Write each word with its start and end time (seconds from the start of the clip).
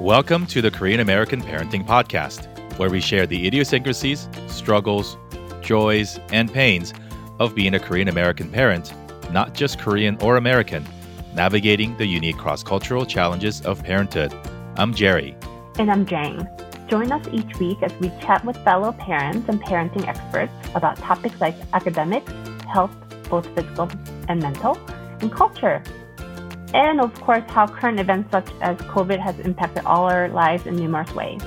Welcome 0.00 0.46
to 0.46 0.62
the 0.62 0.70
Korean 0.70 1.00
American 1.00 1.42
Parenting 1.42 1.84
Podcast, 1.84 2.46
where 2.78 2.88
we 2.88 3.00
share 3.00 3.26
the 3.26 3.48
idiosyncrasies, 3.48 4.28
struggles, 4.46 5.16
joys, 5.60 6.20
and 6.30 6.52
pains 6.52 6.94
of 7.40 7.56
being 7.56 7.74
a 7.74 7.80
Korean 7.80 8.06
American 8.06 8.48
parent, 8.48 8.92
not 9.32 9.54
just 9.54 9.80
Korean 9.80 10.16
or 10.22 10.36
American, 10.36 10.86
navigating 11.34 11.96
the 11.96 12.06
unique 12.06 12.36
cross 12.36 12.62
cultural 12.62 13.04
challenges 13.04 13.60
of 13.62 13.82
parenthood. 13.82 14.32
I'm 14.76 14.94
Jerry. 14.94 15.36
And 15.80 15.90
I'm 15.90 16.06
Jang. 16.06 16.46
Join 16.86 17.10
us 17.10 17.26
each 17.32 17.58
week 17.58 17.82
as 17.82 17.92
we 17.94 18.10
chat 18.20 18.44
with 18.44 18.56
fellow 18.58 18.92
parents 18.92 19.48
and 19.48 19.60
parenting 19.60 20.06
experts 20.06 20.52
about 20.76 20.96
topics 20.98 21.40
like 21.40 21.56
academics, 21.72 22.32
health, 22.72 22.94
both 23.28 23.52
physical 23.52 23.90
and 24.28 24.40
mental, 24.40 24.78
and 25.20 25.32
culture. 25.32 25.82
And 26.74 27.00
of 27.00 27.14
course, 27.20 27.44
how 27.48 27.66
current 27.66 27.98
events 27.98 28.30
such 28.30 28.48
as 28.60 28.76
COVID 28.78 29.18
has 29.18 29.38
impacted 29.40 29.84
all 29.84 30.04
our 30.04 30.28
lives 30.28 30.66
in 30.66 30.76
numerous 30.76 31.12
ways. 31.12 31.40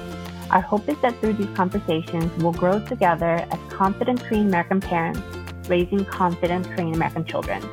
Our 0.49 0.61
hope 0.61 0.89
is 0.89 0.97
that 1.01 1.19
through 1.21 1.33
these 1.33 1.55
conversations, 1.55 2.31
we'll 2.43 2.51
grow 2.51 2.83
together 2.85 3.47
as 3.49 3.59
confident 3.69 4.23
Korean 4.23 4.47
American 4.47 4.81
parents, 4.81 5.21
raising 5.69 6.03
confident 6.05 6.67
Korean 6.71 6.93
American 6.93 7.23
children. 7.23 7.63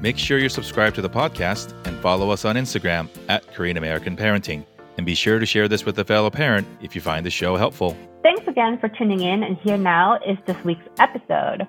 Make 0.00 0.16
sure 0.16 0.38
you're 0.38 0.48
subscribed 0.48 0.96
to 0.96 1.02
the 1.02 1.10
podcast 1.10 1.74
and 1.86 1.96
follow 2.00 2.30
us 2.30 2.44
on 2.44 2.56
Instagram 2.56 3.08
at 3.28 3.46
Korean 3.52 3.76
American 3.76 4.16
Parenting. 4.16 4.64
And 4.96 5.06
be 5.06 5.14
sure 5.14 5.38
to 5.38 5.46
share 5.46 5.68
this 5.68 5.84
with 5.84 5.98
a 5.98 6.04
fellow 6.04 6.30
parent 6.30 6.66
if 6.80 6.94
you 6.94 7.00
find 7.00 7.24
the 7.24 7.30
show 7.30 7.56
helpful. 7.56 7.96
Thanks 8.22 8.46
again 8.46 8.78
for 8.78 8.88
tuning 8.88 9.20
in, 9.20 9.42
and 9.42 9.56
here 9.58 9.76
now 9.76 10.18
is 10.26 10.38
this 10.46 10.56
week's 10.64 10.88
episode. 10.98 11.66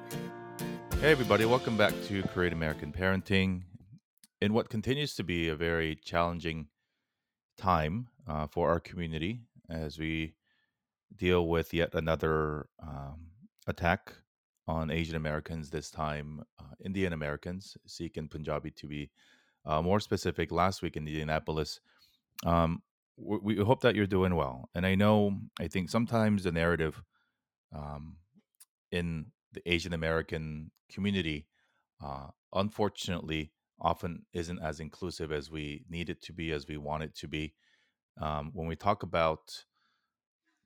Hey, 1.01 1.11
everybody, 1.11 1.45
welcome 1.45 1.75
back 1.75 1.93
to 2.05 2.23
Korean 2.23 2.53
American 2.53 2.93
Parenting. 2.93 3.61
In 4.43 4.51
what 4.51 4.67
continues 4.67 5.15
to 5.15 5.23
be 5.23 5.47
a 5.47 5.55
very 5.55 5.95
challenging 5.95 6.67
time 7.57 8.09
uh, 8.27 8.45
for 8.45 8.69
our 8.69 8.81
community 8.81 9.39
as 9.69 9.97
we 9.97 10.35
deal 11.15 11.47
with 11.47 11.73
yet 11.73 11.95
another 11.95 12.67
um, 12.85 13.27
attack 13.67 14.11
on 14.67 14.91
Asian 14.91 15.15
Americans, 15.15 15.69
this 15.69 15.89
time 15.89 16.43
uh, 16.59 16.75
Indian 16.83 17.13
Americans, 17.13 17.77
Sikh 17.87 18.17
and 18.17 18.29
Punjabi 18.29 18.71
to 18.71 18.85
be 18.85 19.11
uh, 19.65 19.81
more 19.81 20.01
specific. 20.01 20.51
Last 20.51 20.81
week 20.81 20.97
in 20.97 21.07
Indianapolis, 21.07 21.79
um, 22.45 22.83
we, 23.15 23.55
we 23.55 23.63
hope 23.63 23.79
that 23.79 23.95
you're 23.95 24.05
doing 24.05 24.35
well. 24.35 24.67
And 24.75 24.85
I 24.85 24.95
know, 24.95 25.39
I 25.57 25.69
think 25.69 25.89
sometimes 25.89 26.43
the 26.43 26.51
narrative 26.51 27.01
um, 27.73 28.17
in 28.91 29.27
the 29.53 29.61
Asian 29.65 29.93
American 29.93 30.71
community, 30.91 31.47
uh, 32.03 32.27
unfortunately, 32.53 33.53
often 33.79 34.25
isn't 34.33 34.61
as 34.61 34.79
inclusive 34.79 35.31
as 35.31 35.49
we 35.49 35.83
need 35.89 36.09
it 36.09 36.21
to 36.23 36.33
be, 36.33 36.51
as 36.51 36.67
we 36.67 36.77
want 36.77 37.03
it 37.03 37.15
to 37.15 37.27
be. 37.27 37.53
Um, 38.21 38.51
when 38.53 38.67
we 38.67 38.75
talk 38.75 39.03
about 39.03 39.65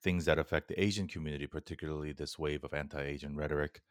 things 0.03 0.25
that 0.25 0.39
affect 0.39 0.67
the 0.67 0.81
Asian 0.81 1.07
community, 1.07 1.47
particularly 1.47 2.11
this 2.11 2.37
wave 2.37 2.63
of 2.63 2.73
anti 2.73 3.01
Asian 3.01 3.35
rhetoric, 3.35 3.81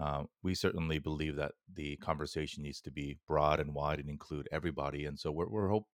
uh, 0.00 0.24
we 0.42 0.54
certainly 0.54 0.98
believe 0.98 1.36
that 1.36 1.52
the 1.72 1.96
conversation 1.96 2.62
needs 2.62 2.80
to 2.80 2.90
be 2.90 3.18
broad 3.28 3.60
and 3.60 3.72
wide 3.74 4.00
and 4.00 4.08
include 4.08 4.48
everybody. 4.50 5.06
And 5.06 5.18
so 5.18 5.30
we're, 5.30 5.48
we're 5.48 5.68
hope 5.68 5.86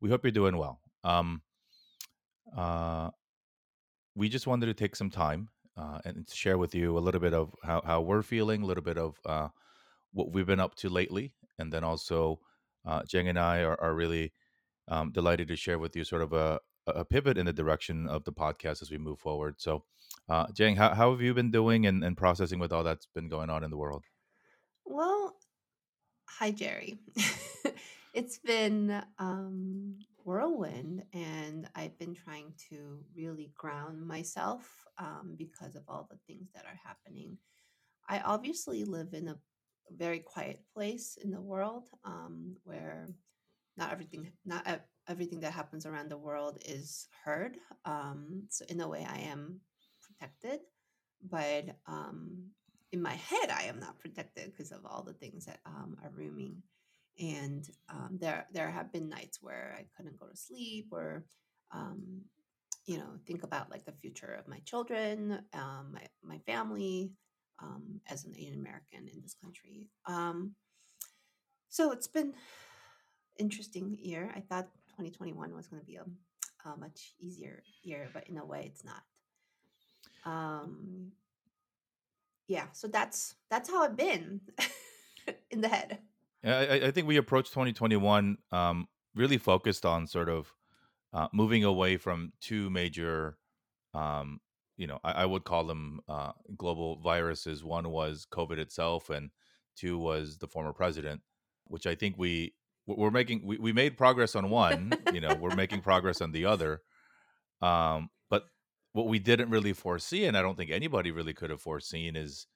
we 0.00 0.10
hope 0.10 0.24
you're 0.24 0.30
doing 0.30 0.56
well. 0.56 0.80
Um, 1.02 1.42
uh, 2.56 3.10
we 4.14 4.28
just 4.28 4.46
wanted 4.46 4.66
to 4.66 4.74
take 4.74 4.94
some 4.94 5.10
time 5.10 5.48
uh, 5.76 5.98
and 6.04 6.28
share 6.30 6.58
with 6.58 6.74
you 6.74 6.96
a 6.96 7.00
little 7.00 7.20
bit 7.20 7.34
of 7.34 7.52
how, 7.62 7.82
how 7.84 8.00
we're 8.00 8.22
feeling, 8.22 8.62
a 8.62 8.66
little 8.66 8.82
bit 8.82 8.98
of 8.98 9.16
uh, 9.26 9.48
what 10.18 10.32
we've 10.32 10.46
been 10.46 10.60
up 10.60 10.74
to 10.74 10.88
lately, 10.88 11.32
and 11.60 11.72
then 11.72 11.84
also 11.84 12.40
uh, 12.84 13.02
Jeng 13.02 13.28
and 13.28 13.38
I 13.38 13.60
are, 13.60 13.80
are 13.80 13.94
really 13.94 14.32
um, 14.88 15.12
delighted 15.12 15.46
to 15.48 15.56
share 15.56 15.78
with 15.78 15.94
you 15.94 16.02
sort 16.02 16.22
of 16.22 16.32
a, 16.32 16.58
a 16.88 17.04
pivot 17.04 17.38
in 17.38 17.46
the 17.46 17.52
direction 17.52 18.08
of 18.08 18.24
the 18.24 18.32
podcast 18.32 18.82
as 18.82 18.90
we 18.90 18.98
move 18.98 19.20
forward. 19.20 19.54
So, 19.58 19.84
uh, 20.28 20.46
Jeng, 20.48 20.76
how, 20.76 20.92
how 20.92 21.12
have 21.12 21.20
you 21.20 21.34
been 21.34 21.52
doing 21.52 21.86
and, 21.86 22.02
and 22.02 22.16
processing 22.16 22.58
with 22.58 22.72
all 22.72 22.82
that's 22.82 23.06
been 23.14 23.28
going 23.28 23.48
on 23.48 23.62
in 23.62 23.70
the 23.70 23.76
world? 23.76 24.04
Well, 24.84 25.36
hi, 26.26 26.50
Jerry. 26.50 26.98
it's 28.14 28.38
been 28.38 29.00
um, 29.20 29.98
whirlwind, 30.24 31.04
and 31.12 31.68
I've 31.76 31.96
been 31.98 32.14
trying 32.14 32.54
to 32.70 32.98
really 33.16 33.52
ground 33.56 34.04
myself 34.04 34.84
um, 34.98 35.36
because 35.38 35.76
of 35.76 35.82
all 35.86 36.08
the 36.10 36.18
things 36.26 36.48
that 36.56 36.64
are 36.64 36.80
happening. 36.84 37.38
I 38.08 38.20
obviously 38.20 38.84
live 38.84 39.12
in 39.12 39.28
a 39.28 39.36
very 39.96 40.20
quiet 40.20 40.60
place 40.74 41.18
in 41.22 41.30
the 41.30 41.40
world 41.40 41.84
um, 42.04 42.56
where 42.64 43.08
not 43.76 43.92
everything 43.92 44.30
not 44.44 44.66
everything 45.08 45.40
that 45.40 45.52
happens 45.52 45.86
around 45.86 46.10
the 46.10 46.16
world 46.18 46.58
is 46.66 47.08
heard. 47.24 47.56
Um, 47.84 48.44
so 48.50 48.64
in 48.68 48.80
a 48.80 48.88
way, 48.88 49.06
I 49.08 49.20
am 49.20 49.60
protected, 50.02 50.60
but 51.22 51.76
um, 51.86 52.50
in 52.92 53.02
my 53.02 53.14
head, 53.14 53.50
I 53.50 53.64
am 53.64 53.80
not 53.80 53.98
protected 53.98 54.50
because 54.50 54.72
of 54.72 54.84
all 54.84 55.02
the 55.02 55.14
things 55.14 55.46
that 55.46 55.60
um, 55.66 55.96
are 56.02 56.10
rooming. 56.14 56.62
And 57.18 57.68
um, 57.88 58.18
there, 58.20 58.46
there 58.52 58.70
have 58.70 58.92
been 58.92 59.08
nights 59.08 59.38
where 59.40 59.74
I 59.76 59.86
couldn't 59.96 60.20
go 60.20 60.26
to 60.26 60.36
sleep, 60.36 60.88
or 60.92 61.24
um, 61.72 62.22
you 62.86 62.96
know, 62.98 63.18
think 63.26 63.42
about 63.42 63.70
like 63.70 63.84
the 63.84 63.92
future 63.92 64.36
of 64.38 64.48
my 64.48 64.60
children, 64.64 65.42
um, 65.52 65.90
my 65.92 66.02
my 66.22 66.38
family, 66.46 67.10
um, 67.60 68.00
as 68.08 68.24
an 68.24 68.34
Asian 68.36 68.58
American 68.58 69.08
in 69.08 69.20
this 69.20 69.34
country. 69.34 69.88
Um, 70.06 70.54
so 71.68 71.92
it's 71.92 72.06
been 72.06 72.34
interesting 73.38 73.96
year. 74.00 74.30
I 74.34 74.40
thought 74.40 74.68
2021 74.88 75.54
was 75.54 75.68
going 75.68 75.80
to 75.80 75.86
be 75.86 75.96
a, 75.96 76.04
a, 76.68 76.76
much 76.76 77.14
easier 77.20 77.62
year, 77.82 78.08
but 78.12 78.28
in 78.28 78.38
a 78.38 78.44
way, 78.44 78.70
it's 78.72 78.84
not. 78.84 79.02
Um, 80.24 81.12
yeah, 82.48 82.66
so 82.72 82.88
that's 82.88 83.34
that's 83.50 83.70
how 83.70 83.84
I've 83.84 83.96
been 83.96 84.40
in 85.50 85.60
the 85.60 85.68
head. 85.68 85.98
Yeah, 86.42 86.58
I, 86.58 86.86
I, 86.86 86.90
think 86.90 87.06
we 87.06 87.16
approached 87.16 87.52
2021 87.52 88.38
um, 88.52 88.88
really 89.14 89.38
focused 89.38 89.84
on 89.84 90.06
sort 90.06 90.28
of 90.28 90.54
uh, 91.12 91.28
moving 91.32 91.64
away 91.64 91.96
from 91.96 92.32
two 92.40 92.70
major, 92.70 93.36
um, 93.92 94.40
you 94.78 94.86
know, 94.86 94.98
I, 95.04 95.12
I, 95.12 95.26
would 95.26 95.44
call 95.44 95.64
them 95.64 96.00
uh, 96.08 96.32
global 96.56 97.00
viruses. 97.00 97.62
One 97.62 97.90
was 97.90 98.26
COVID 98.32 98.58
itself, 98.58 99.10
and 99.10 99.30
two 99.76 99.98
was 99.98 100.38
the 100.38 100.46
former 100.46 100.72
president, 100.72 101.20
which 101.66 101.86
I 101.86 101.94
think 101.94 102.16
we 102.16 102.54
we're 102.86 103.10
making 103.10 103.42
we, 103.44 103.58
we 103.58 103.72
made 103.72 103.98
progress 103.98 104.34
on 104.34 104.48
one 104.48 104.92
you 105.12 105.20
know 105.20 105.34
we're 105.34 105.54
making 105.54 105.82
progress 105.82 106.20
on 106.20 106.32
the 106.32 106.46
other 106.46 106.80
um 107.60 108.08
but 108.30 108.44
what 108.92 109.08
we 109.08 109.18
didn't 109.18 109.50
really 109.50 109.74
foresee 109.74 110.24
and 110.24 110.36
i 110.36 110.42
don't 110.42 110.56
think 110.56 110.70
anybody 110.70 111.10
really 111.10 111.34
could 111.34 111.50
have 111.50 111.60
foreseen 111.60 112.16
is 112.16 112.46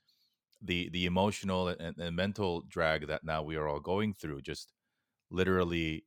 the 0.63 0.89
the 0.91 1.07
emotional 1.07 1.69
and, 1.69 1.99
and 1.99 2.17
mental 2.17 2.63
drag 2.69 3.07
that 3.09 3.25
now 3.25 3.43
we 3.43 3.57
are 3.57 3.69
all 3.69 3.81
going 3.81 4.15
through 4.15 4.41
just 4.41 4.73
literally 5.31 6.05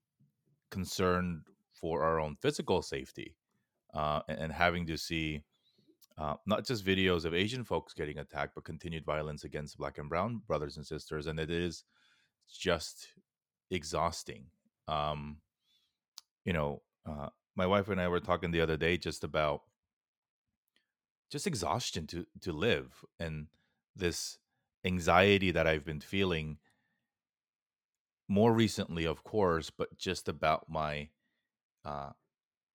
concerned 0.72 1.42
for 1.74 2.04
our 2.04 2.20
own 2.20 2.36
physical 2.42 2.82
safety 2.82 3.36
uh, 3.94 4.22
and, 4.28 4.40
and, 4.40 4.54
having 4.54 4.86
to 4.86 4.98
see 4.98 5.42
uh, 6.18 6.36
not 6.46 6.66
just 6.66 6.86
videos 6.86 7.26
of 7.26 7.34
asian 7.34 7.64
folks 7.64 7.94
getting 7.94 8.18
attacked 8.20 8.56
but 8.56 8.64
continued 8.64 9.06
violence 9.06 9.44
against 9.44 9.78
black 9.78 9.98
and 9.98 10.10
brown 10.10 10.42
brothers 10.48 10.78
and 10.78 10.86
sisters 10.86 11.28
and 11.28 11.40
it 11.40 11.50
is 11.50 11.84
just 12.52 13.10
exhausting. 13.72 14.46
Um, 14.88 15.38
you 16.44 16.54
know, 16.54 16.82
uh, 17.08 17.30
my 17.56 17.66
wife 17.66 17.90
and 17.90 18.00
I 18.00 18.08
were 18.08 18.20
talking 18.20 18.52
the 18.52 18.62
other 18.62 18.78
day 18.78 18.98
just 18.98 19.24
about 19.24 19.62
just 21.32 21.48
exhaustion 21.48 22.06
to 22.08 22.26
to 22.42 22.52
live 22.52 23.04
and 23.20 23.48
this 23.96 24.38
anxiety 24.84 25.52
that 25.52 25.66
I've 25.66 25.86
been 25.86 26.02
feeling 26.02 26.58
more 28.28 28.54
recently, 28.54 29.06
of 29.06 29.24
course, 29.24 29.70
but 29.70 29.98
just 29.98 30.28
about 30.28 30.70
my 30.70 31.10
uh, 31.84 32.12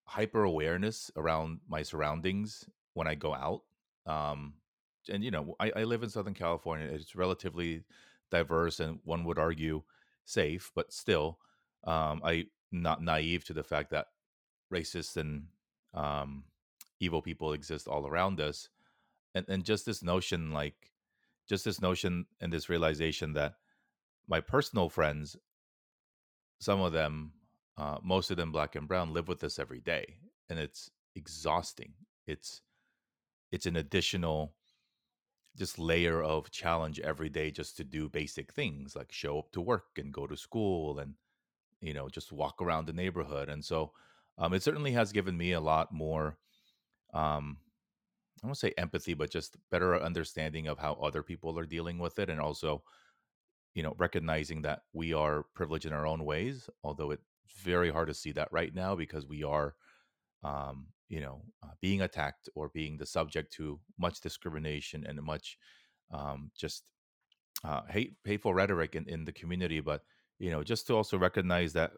hyper 0.05 0.43
awareness 0.43 1.11
around 1.17 1.61
my 1.69 1.83
surroundings 1.83 2.69
when 2.95 3.07
I 3.07 3.15
go 3.15 3.35
out. 3.35 3.63
Um, 4.07 4.55
and 5.09 5.25
you 5.25 5.31
know, 5.31 5.57
I, 5.59 5.73
I 5.77 5.85
live 5.85 6.03
in 6.03 6.11
Southern 6.11 6.35
California. 6.35 6.89
It's 6.91 7.15
relatively 7.15 7.85
diverse, 8.31 8.81
and 8.81 9.01
one 9.05 9.25
would 9.25 9.39
argue 9.39 9.83
safe, 10.25 10.71
but 10.75 10.93
still, 10.93 11.39
um, 11.85 12.21
I 12.25 12.47
not 12.73 13.03
naive 13.03 13.45
to 13.45 13.53
the 13.53 13.65
fact 13.65 13.91
that 13.91 14.07
racist 14.73 15.17
and 15.17 15.47
um, 15.95 16.45
evil 17.01 17.23
people 17.23 17.53
exist 17.53 17.89
all 17.89 18.07
around 18.07 18.41
us, 18.41 18.69
and 19.35 19.47
and 19.49 19.65
just 19.65 19.87
this 19.87 20.03
notion, 20.03 20.53
like, 20.53 20.93
just 21.49 21.65
this 21.65 21.81
notion 21.81 22.27
and 22.41 22.53
this 22.53 22.69
realization 22.69 23.33
that 23.35 23.55
my 24.29 24.41
personal 24.41 24.89
friends, 24.89 25.37
some 26.61 26.81
of 26.81 26.93
them, 26.93 27.33
uh, 27.77 27.99
most 28.03 28.31
of 28.31 28.37
them 28.37 28.53
black 28.53 28.77
and 28.77 28.87
brown, 28.87 29.13
live 29.13 29.29
with 29.29 29.43
us 29.43 29.59
every 29.59 29.81
day, 29.81 30.17
and 30.49 30.59
it's 30.59 30.91
exhausting. 31.17 31.95
It's 32.27 32.61
it's 33.53 33.67
an 33.67 33.77
additional 33.77 34.55
just 35.57 35.79
layer 35.79 36.23
of 36.23 36.51
challenge 36.51 37.01
every 37.01 37.29
day 37.29 37.51
just 37.51 37.77
to 37.77 37.85
do 37.85 38.09
basic 38.09 38.53
things 38.53 38.95
like 38.95 39.13
show 39.13 39.39
up 39.39 39.51
to 39.53 39.61
work 39.61 39.99
and 39.99 40.13
go 40.13 40.27
to 40.27 40.37
school 40.37 40.99
and 41.01 41.15
you 41.81 41.93
know 41.93 42.09
just 42.09 42.33
walk 42.33 42.63
around 42.63 42.87
the 42.87 42.93
neighborhood 42.93 43.49
and 43.49 43.65
so 43.65 43.93
um, 44.41 44.55
it 44.55 44.63
certainly 44.63 44.93
has 44.93 45.13
given 45.13 45.37
me 45.37 45.53
a 45.53 45.61
lot 45.61 45.93
more. 45.93 46.39
Um, 47.13 47.59
I 48.43 48.47
don't 48.47 48.55
say 48.55 48.73
empathy, 48.79 49.13
but 49.13 49.31
just 49.31 49.59
better 49.71 50.01
understanding 50.01 50.67
of 50.67 50.79
how 50.79 50.95
other 50.95 51.23
people 51.23 51.59
are 51.59 51.67
dealing 51.67 51.99
with 51.99 52.19
it, 52.19 52.31
and 52.31 52.41
also, 52.41 52.83
you 53.75 53.83
know, 53.83 53.95
recognizing 53.99 54.63
that 54.63 54.85
we 54.95 55.13
are 55.13 55.45
privileged 55.55 55.85
in 55.85 55.93
our 55.93 56.07
own 56.07 56.25
ways. 56.25 56.71
Although 56.83 57.11
it's 57.11 57.23
very 57.59 57.91
hard 57.91 58.09
to 58.09 58.15
see 58.15 58.33
that 58.33 58.51
right 58.51 58.75
now 58.75 58.97
because 58.97 59.27
we 59.27 59.45
are, 59.45 59.75
um, 60.43 60.87
you 61.11 61.21
know, 61.21 61.43
uh, 61.63 61.73
being 61.83 62.01
attacked 62.01 62.49
or 62.55 62.71
being 62.73 62.97
the 62.97 63.05
subject 63.05 63.53
to 63.53 63.79
much 63.99 64.21
discrimination 64.21 65.05
and 65.07 65.21
much 65.21 65.59
um, 66.15 66.51
just 66.57 66.85
uh, 67.65 67.83
hate, 67.91 68.15
hateful 68.25 68.55
rhetoric 68.55 68.95
in, 68.95 69.07
in 69.09 69.25
the 69.25 69.33
community. 69.33 69.81
But 69.81 70.03
you 70.39 70.51
know, 70.51 70.63
just 70.63 70.87
to 70.87 70.95
also 70.95 71.19
recognize 71.19 71.75
that 71.75 71.93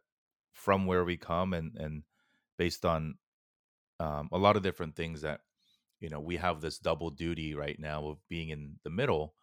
from 0.55 0.87
where 0.87 1.05
we 1.05 1.17
come 1.17 1.53
and 1.53 1.77
and 1.77 2.03
based 2.59 2.85
on 2.85 3.17
um, 4.01 4.29
a 4.33 4.39
lot 4.39 4.57
of 4.57 4.63
different 4.63 4.97
things 4.97 5.21
that 5.21 5.41
you 6.01 6.09
know 6.09 6.19
we 6.19 6.37
have 6.37 6.61
this 6.61 6.79
double 6.79 7.11
duty 7.11 7.55
right 7.55 7.79
now 7.79 8.07
of 8.07 8.19
being 8.29 8.49
in 8.49 8.77
the 8.83 8.91
middle 8.91 9.35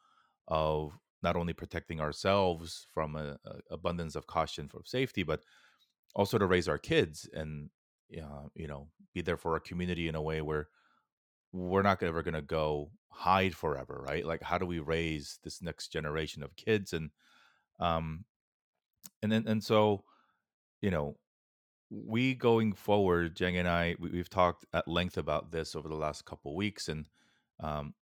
of 0.47 0.97
not 1.21 1.35
only 1.35 1.53
protecting 1.53 2.01
ourselves 2.01 2.87
from 2.91 3.15
a, 3.15 3.37
a 3.45 3.55
abundance 3.71 4.15
of 4.15 4.25
caution 4.25 4.67
for 4.67 4.81
safety, 4.83 5.21
but 5.21 5.41
also 6.15 6.39
to 6.39 6.47
raise 6.47 6.67
our 6.67 6.77
kids 6.77 7.29
and 7.33 7.69
uh, 8.17 8.47
you 8.55 8.67
know 8.67 8.87
be 9.13 9.21
there 9.21 9.37
for 9.37 9.53
our 9.53 9.59
community 9.59 10.07
in 10.07 10.15
a 10.15 10.21
way 10.21 10.41
where 10.41 10.67
we're 11.51 11.81
not 11.81 12.01
ever 12.03 12.21
going 12.21 12.35
to 12.35 12.41
go 12.41 12.91
hide 13.09 13.55
forever, 13.55 14.03
right? 14.05 14.25
Like, 14.25 14.43
how 14.43 14.57
do 14.59 14.65
we 14.65 14.79
raise 14.79 15.39
this 15.43 15.61
next 15.61 15.87
generation 15.89 16.43
of 16.43 16.55
kids 16.55 16.93
and 16.93 17.09
um 17.79 18.25
and 19.23 19.31
then 19.31 19.47
and 19.47 19.63
so 19.63 20.03
you 20.81 20.91
know 20.91 21.15
we 21.89 22.35
going 22.35 22.73
forward, 22.73 23.35
Jeng 23.35 23.57
and 23.57 23.67
I, 23.67 23.95
we, 23.99 24.09
we've 24.09 24.29
talked 24.29 24.65
at 24.73 24.87
length 24.87 25.17
about 25.17 25.51
this 25.51 25.75
over 25.75 25.87
the 25.89 25.95
last 25.95 26.25
couple 26.25 26.55
weeks, 26.55 26.87
and 26.87 27.07
um, 27.59 27.93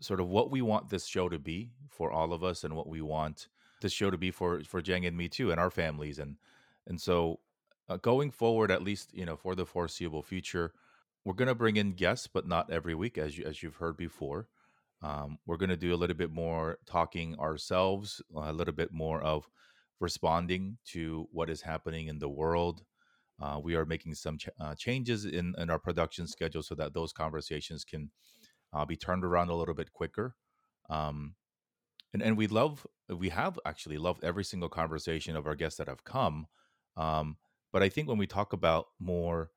sort 0.00 0.20
of 0.20 0.28
what 0.28 0.50
we 0.50 0.62
want 0.62 0.88
this 0.88 1.06
show 1.06 1.28
to 1.28 1.38
be 1.38 1.70
for 1.90 2.10
all 2.10 2.32
of 2.32 2.42
us, 2.42 2.64
and 2.64 2.74
what 2.74 2.88
we 2.88 3.02
want 3.02 3.48
this 3.82 3.92
show 3.92 4.10
to 4.10 4.16
be 4.18 4.30
for 4.30 4.62
for 4.64 4.80
Jeng 4.80 5.06
and 5.06 5.16
me 5.16 5.28
too, 5.28 5.50
and 5.50 5.60
our 5.60 5.70
families, 5.70 6.18
and 6.18 6.36
and 6.86 7.00
so 7.00 7.40
uh, 7.88 7.96
going 7.98 8.30
forward, 8.30 8.70
at 8.70 8.82
least 8.82 9.14
you 9.14 9.24
know 9.24 9.36
for 9.36 9.54
the 9.54 9.66
foreseeable 9.66 10.22
future, 10.22 10.72
we're 11.24 11.34
going 11.34 11.48
to 11.48 11.54
bring 11.54 11.76
in 11.76 11.92
guests, 11.92 12.26
but 12.26 12.46
not 12.46 12.70
every 12.70 12.94
week, 12.94 13.18
as 13.18 13.36
you 13.38 13.44
as 13.44 13.62
you've 13.62 13.76
heard 13.76 13.96
before. 13.96 14.48
Um, 15.02 15.38
we're 15.46 15.58
going 15.58 15.70
to 15.70 15.76
do 15.76 15.94
a 15.94 15.96
little 15.96 16.16
bit 16.16 16.32
more 16.32 16.78
talking 16.86 17.38
ourselves, 17.38 18.22
a 18.34 18.52
little 18.52 18.74
bit 18.74 18.92
more 18.92 19.20
of 19.20 19.48
responding 20.00 20.78
to 20.86 21.28
what 21.32 21.50
is 21.50 21.62
happening 21.62 22.08
in 22.08 22.18
the 22.18 22.28
world 22.28 22.82
uh, 23.40 23.60
we 23.62 23.74
are 23.74 23.84
making 23.84 24.14
some 24.14 24.38
ch- 24.38 24.48
uh, 24.60 24.74
changes 24.74 25.24
in, 25.24 25.54
in 25.58 25.70
our 25.70 25.78
production 25.78 26.26
schedule 26.26 26.62
so 26.62 26.74
that 26.74 26.94
those 26.94 27.12
conversations 27.12 27.84
can 27.84 28.10
uh, 28.72 28.84
be 28.84 28.96
turned 28.96 29.24
around 29.24 29.50
a 29.50 29.54
little 29.54 29.74
bit 29.74 29.92
quicker. 29.92 30.34
Um, 30.88 31.34
and 32.12 32.22
and 32.22 32.36
we 32.36 32.46
love 32.46 32.86
we 33.08 33.28
have 33.28 33.58
actually 33.66 33.98
loved 33.98 34.24
every 34.24 34.44
single 34.44 34.68
conversation 34.68 35.36
of 35.36 35.46
our 35.46 35.54
guests 35.54 35.76
that 35.78 35.88
have 35.88 36.04
come. 36.04 36.46
Um, 36.96 37.36
but 37.76 37.82
I 37.82 37.90
think 37.90 38.08
when 38.08 38.16
we 38.16 38.26
talk 38.26 38.54
about 38.54 38.86
more, 38.98 39.50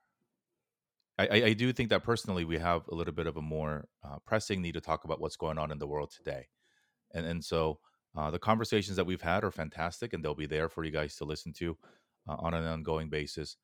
I, 1.17 1.27
I, 1.31 1.53
do 1.53 1.71
think 1.71 1.89
that 1.91 2.03
personally 2.03 2.43
we 2.43 2.57
have 2.57 2.85
a 2.91 2.93
little 2.93 3.13
bit 3.13 3.27
of 3.27 3.37
a 3.37 3.41
more 3.41 3.87
uh, 4.03 4.17
pressing 4.25 4.61
need 4.61 4.73
to 4.73 4.81
talk 4.81 5.05
about 5.05 5.21
what's 5.21 5.37
going 5.37 5.57
on 5.57 5.71
in 5.71 5.79
the 5.79 5.87
world 5.87 6.11
today, 6.11 6.49
and 7.13 7.25
and 7.25 7.41
so 7.41 7.79
uh, 8.17 8.29
the 8.29 8.37
conversations 8.37 8.97
that 8.97 9.05
we've 9.05 9.21
had 9.21 9.45
are 9.45 9.51
fantastic, 9.51 10.11
and 10.11 10.21
they'll 10.21 10.35
be 10.35 10.47
there 10.47 10.67
for 10.67 10.83
you 10.83 10.91
guys 10.91 11.15
to 11.15 11.23
listen 11.23 11.53
to 11.53 11.77
uh, 12.27 12.35
on 12.39 12.53
an 12.53 12.65
ongoing 12.65 13.07
basis. 13.07 13.55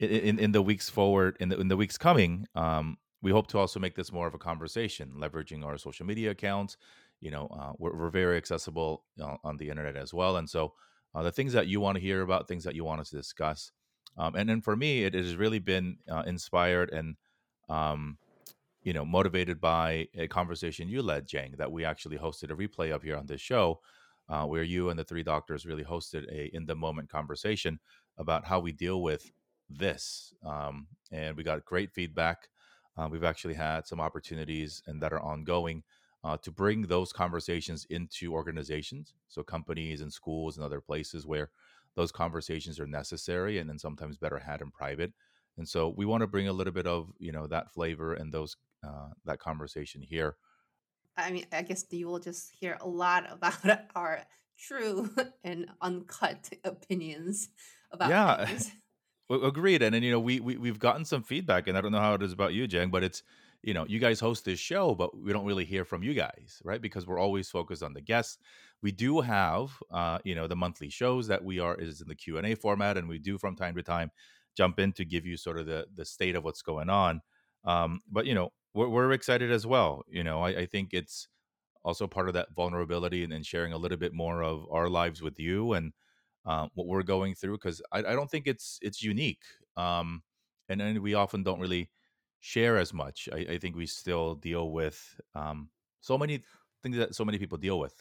In 0.00 0.38
in 0.38 0.52
the 0.52 0.60
weeks 0.60 0.90
forward 0.90 1.38
in 1.40 1.48
the 1.48 1.58
in 1.58 1.68
the 1.68 1.78
weeks 1.78 1.96
coming 1.96 2.46
um 2.54 2.98
we 3.22 3.30
hope 3.30 3.46
to 3.46 3.58
also 3.58 3.80
make 3.80 3.94
this 3.94 4.12
more 4.12 4.26
of 4.26 4.34
a 4.34 4.38
conversation 4.50 5.14
leveraging 5.16 5.64
our 5.64 5.78
social 5.78 6.04
media 6.04 6.32
accounts. 6.32 6.76
You 7.20 7.30
know 7.30 7.46
uh, 7.46 7.72
we're, 7.78 7.96
we're 7.96 8.10
very 8.10 8.36
accessible 8.36 9.04
uh, 9.18 9.36
on 9.44 9.56
the 9.56 9.70
internet 9.70 9.96
as 9.96 10.12
well. 10.12 10.36
And 10.36 10.50
so 10.50 10.74
uh, 11.14 11.22
the 11.22 11.32
things 11.32 11.52
that 11.52 11.66
you 11.66 11.80
want 11.80 11.96
to 11.96 12.02
hear 12.02 12.22
about 12.22 12.48
things 12.48 12.64
that 12.64 12.74
you 12.74 12.84
want 12.84 13.00
us 13.00 13.10
to 13.10 13.16
discuss 13.16 13.72
um, 14.16 14.34
and 14.34 14.48
then 14.48 14.60
for 14.60 14.76
me 14.76 15.04
it, 15.04 15.14
has 15.14 15.36
really 15.36 15.58
been 15.58 15.96
uh, 16.10 16.22
inspired 16.26 16.90
and 16.90 17.16
um, 17.68 18.18
you 18.82 18.92
know 18.92 19.04
motivated 19.04 19.60
by 19.60 20.06
a 20.14 20.26
conversation 20.26 20.88
you 20.88 21.02
led 21.02 21.26
jang 21.26 21.54
that 21.58 21.70
we 21.70 21.84
actually 21.84 22.18
hosted 22.18 22.50
a 22.50 22.56
replay 22.56 22.94
of 22.94 23.02
here 23.02 23.16
on 23.16 23.26
this 23.26 23.40
show 23.40 23.80
uh, 24.30 24.44
where 24.44 24.62
you 24.62 24.88
and 24.90 24.98
the 24.98 25.04
three 25.04 25.24
doctors 25.24 25.66
really 25.66 25.84
hosted 25.84 26.24
a 26.30 26.54
in 26.54 26.64
the 26.64 26.74
moment 26.74 27.08
conversation 27.08 27.78
about 28.16 28.46
how 28.46 28.60
we 28.60 28.70
deal 28.70 29.02
with 29.02 29.32
this. 29.68 30.32
Um, 30.44 30.86
and 31.10 31.36
we 31.36 31.42
got 31.42 31.64
great 31.64 31.92
feedback. 31.92 32.48
Uh, 32.96 33.08
we've 33.10 33.24
actually 33.24 33.54
had 33.54 33.86
some 33.86 34.00
opportunities 34.00 34.82
and 34.86 35.02
that 35.02 35.12
are 35.12 35.22
ongoing 35.22 35.82
uh, 36.22 36.36
to 36.38 36.50
bring 36.50 36.82
those 36.82 37.12
conversations 37.12 37.86
into 37.88 38.32
organizations, 38.32 39.14
so 39.28 39.42
companies 39.42 40.00
and 40.00 40.12
schools 40.12 40.56
and 40.56 40.64
other 40.64 40.80
places 40.80 41.26
where 41.26 41.50
those 41.96 42.12
conversations 42.12 42.78
are 42.78 42.86
necessary 42.86 43.58
and 43.58 43.68
then 43.68 43.78
sometimes 43.78 44.18
better 44.18 44.38
had 44.38 44.60
in 44.60 44.70
private. 44.70 45.12
And 45.56 45.68
so 45.68 45.92
we 45.96 46.06
want 46.06 46.20
to 46.22 46.26
bring 46.26 46.48
a 46.48 46.52
little 46.52 46.72
bit 46.72 46.86
of 46.86 47.10
you 47.18 47.32
know 47.32 47.46
that 47.46 47.72
flavor 47.72 48.14
and 48.14 48.32
those 48.32 48.56
uh, 48.86 49.08
that 49.24 49.38
conversation 49.38 50.00
here. 50.02 50.36
I 51.16 51.30
mean, 51.32 51.46
I 51.52 51.62
guess 51.62 51.84
you 51.90 52.06
will 52.06 52.18
just 52.18 52.50
hear 52.58 52.78
a 52.80 52.88
lot 52.88 53.30
about 53.30 53.80
our 53.94 54.22
true 54.58 55.10
and 55.44 55.66
uncut 55.80 56.50
opinions 56.64 57.48
about 57.92 58.10
yeah. 58.10 58.46
things. 58.46 58.72
Agreed, 59.30 59.82
and 59.82 59.94
then 59.94 60.02
you 60.02 60.10
know 60.10 60.18
we, 60.18 60.40
we 60.40 60.56
we've 60.56 60.80
gotten 60.80 61.04
some 61.04 61.22
feedback, 61.22 61.68
and 61.68 61.78
I 61.78 61.80
don't 61.80 61.92
know 61.92 62.00
how 62.00 62.14
it 62.14 62.22
is 62.22 62.32
about 62.32 62.52
you, 62.52 62.66
Jang, 62.66 62.90
but 62.90 63.04
it's 63.04 63.22
you 63.62 63.74
know 63.74 63.84
you 63.88 63.98
guys 63.98 64.20
host 64.20 64.44
this 64.44 64.58
show, 64.58 64.94
but 64.94 65.16
we 65.16 65.32
don't 65.32 65.44
really 65.44 65.64
hear 65.64 65.84
from 65.84 66.02
you 66.02 66.14
guys, 66.14 66.60
right? 66.64 66.80
Because 66.80 67.06
we're 67.06 67.18
always 67.18 67.50
focused 67.50 67.82
on 67.82 67.92
the 67.92 68.00
guests. 68.00 68.38
We 68.82 68.92
do 68.92 69.20
have 69.20 69.70
uh, 69.90 70.18
you 70.24 70.34
know 70.34 70.46
the 70.46 70.56
monthly 70.56 70.88
shows 70.88 71.26
that 71.28 71.44
we 71.44 71.58
are 71.58 71.74
is 71.76 72.00
in 72.00 72.08
the 72.08 72.14
Q 72.14 72.38
and 72.38 72.46
A 72.46 72.54
format, 72.54 72.96
and 72.96 73.08
we 73.08 73.18
do 73.18 73.38
from 73.38 73.56
time 73.56 73.74
to 73.76 73.82
time 73.82 74.10
jump 74.56 74.78
in 74.78 74.92
to 74.92 75.04
give 75.04 75.26
you 75.26 75.36
sort 75.36 75.58
of 75.58 75.66
the 75.66 75.86
the 75.94 76.04
state 76.04 76.36
of 76.36 76.44
what's 76.44 76.62
going 76.62 76.90
on. 76.90 77.20
Um, 77.64 78.00
but 78.10 78.26
you 78.26 78.34
know 78.34 78.52
we're, 78.74 78.88
we're 78.88 79.12
excited 79.12 79.50
as 79.50 79.66
well. 79.66 80.04
You 80.08 80.24
know 80.24 80.42
I, 80.42 80.50
I 80.50 80.66
think 80.66 80.90
it's 80.92 81.28
also 81.84 82.06
part 82.06 82.28
of 82.28 82.34
that 82.34 82.54
vulnerability 82.54 83.24
and, 83.24 83.32
and 83.32 83.44
sharing 83.44 83.72
a 83.72 83.78
little 83.78 83.96
bit 83.96 84.12
more 84.12 84.42
of 84.42 84.66
our 84.70 84.88
lives 84.88 85.22
with 85.22 85.38
you 85.38 85.72
and 85.72 85.92
uh, 86.46 86.66
what 86.74 86.86
we're 86.86 87.02
going 87.02 87.34
through 87.34 87.56
because 87.56 87.82
I, 87.92 87.98
I, 87.98 88.12
don't 88.14 88.30
think 88.30 88.46
it's 88.46 88.78
it's 88.82 89.02
unique 89.02 89.42
um, 89.76 90.22
and 90.68 90.80
then 90.80 91.02
we 91.02 91.14
often 91.14 91.42
don't 91.42 91.60
really 91.60 91.90
share 92.40 92.78
as 92.78 92.92
much 92.92 93.28
I, 93.32 93.38
I 93.52 93.58
think 93.58 93.76
we 93.76 93.86
still 93.86 94.34
deal 94.34 94.70
with 94.70 95.20
um, 95.34 95.68
so 96.00 96.18
many 96.18 96.42
things 96.82 96.96
that 96.96 97.14
so 97.14 97.24
many 97.24 97.38
people 97.38 97.58
deal 97.58 97.78
with 97.78 97.94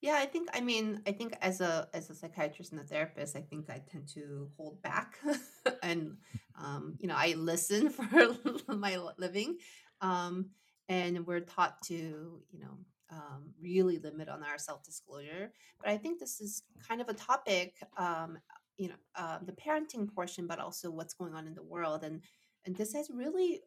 yeah 0.00 0.16
i 0.18 0.26
think 0.26 0.48
i 0.52 0.60
mean 0.60 1.00
i 1.06 1.12
think 1.12 1.34
as 1.40 1.60
a 1.60 1.88
as 1.94 2.10
a 2.10 2.14
psychiatrist 2.14 2.72
and 2.72 2.80
a 2.80 2.84
therapist 2.84 3.36
i 3.36 3.40
think 3.40 3.70
i 3.70 3.80
tend 3.90 4.08
to 4.08 4.50
hold 4.56 4.82
back 4.82 5.18
and 5.82 6.16
um, 6.60 6.96
you 6.98 7.08
know 7.08 7.14
i 7.16 7.34
listen 7.34 7.88
for 7.90 8.36
my 8.68 8.98
living 9.18 9.56
um, 10.00 10.50
and 10.88 11.26
we're 11.26 11.40
taught 11.40 11.80
to 11.82 11.94
you 11.94 12.60
know 12.60 12.78
um, 13.10 13.50
really 13.60 13.98
limit 13.98 14.28
on 14.28 14.42
our 14.42 14.58
self 14.58 14.82
disclosure. 14.82 15.52
But 15.80 15.90
I 15.90 15.96
think 15.96 16.18
this 16.18 16.40
is 16.40 16.62
kind 16.86 17.00
of 17.00 17.08
a 17.08 17.14
topic, 17.14 17.74
um, 17.96 18.38
you 18.76 18.88
know, 18.88 18.94
uh, 19.14 19.38
the 19.42 19.52
parenting 19.52 20.12
portion, 20.12 20.46
but 20.46 20.58
also 20.58 20.90
what's 20.90 21.14
going 21.14 21.34
on 21.34 21.46
in 21.46 21.54
the 21.54 21.62
world, 21.62 22.04
and 22.04 22.22
and 22.64 22.76
this 22.76 22.92
has 22.94 23.10
really 23.10 23.60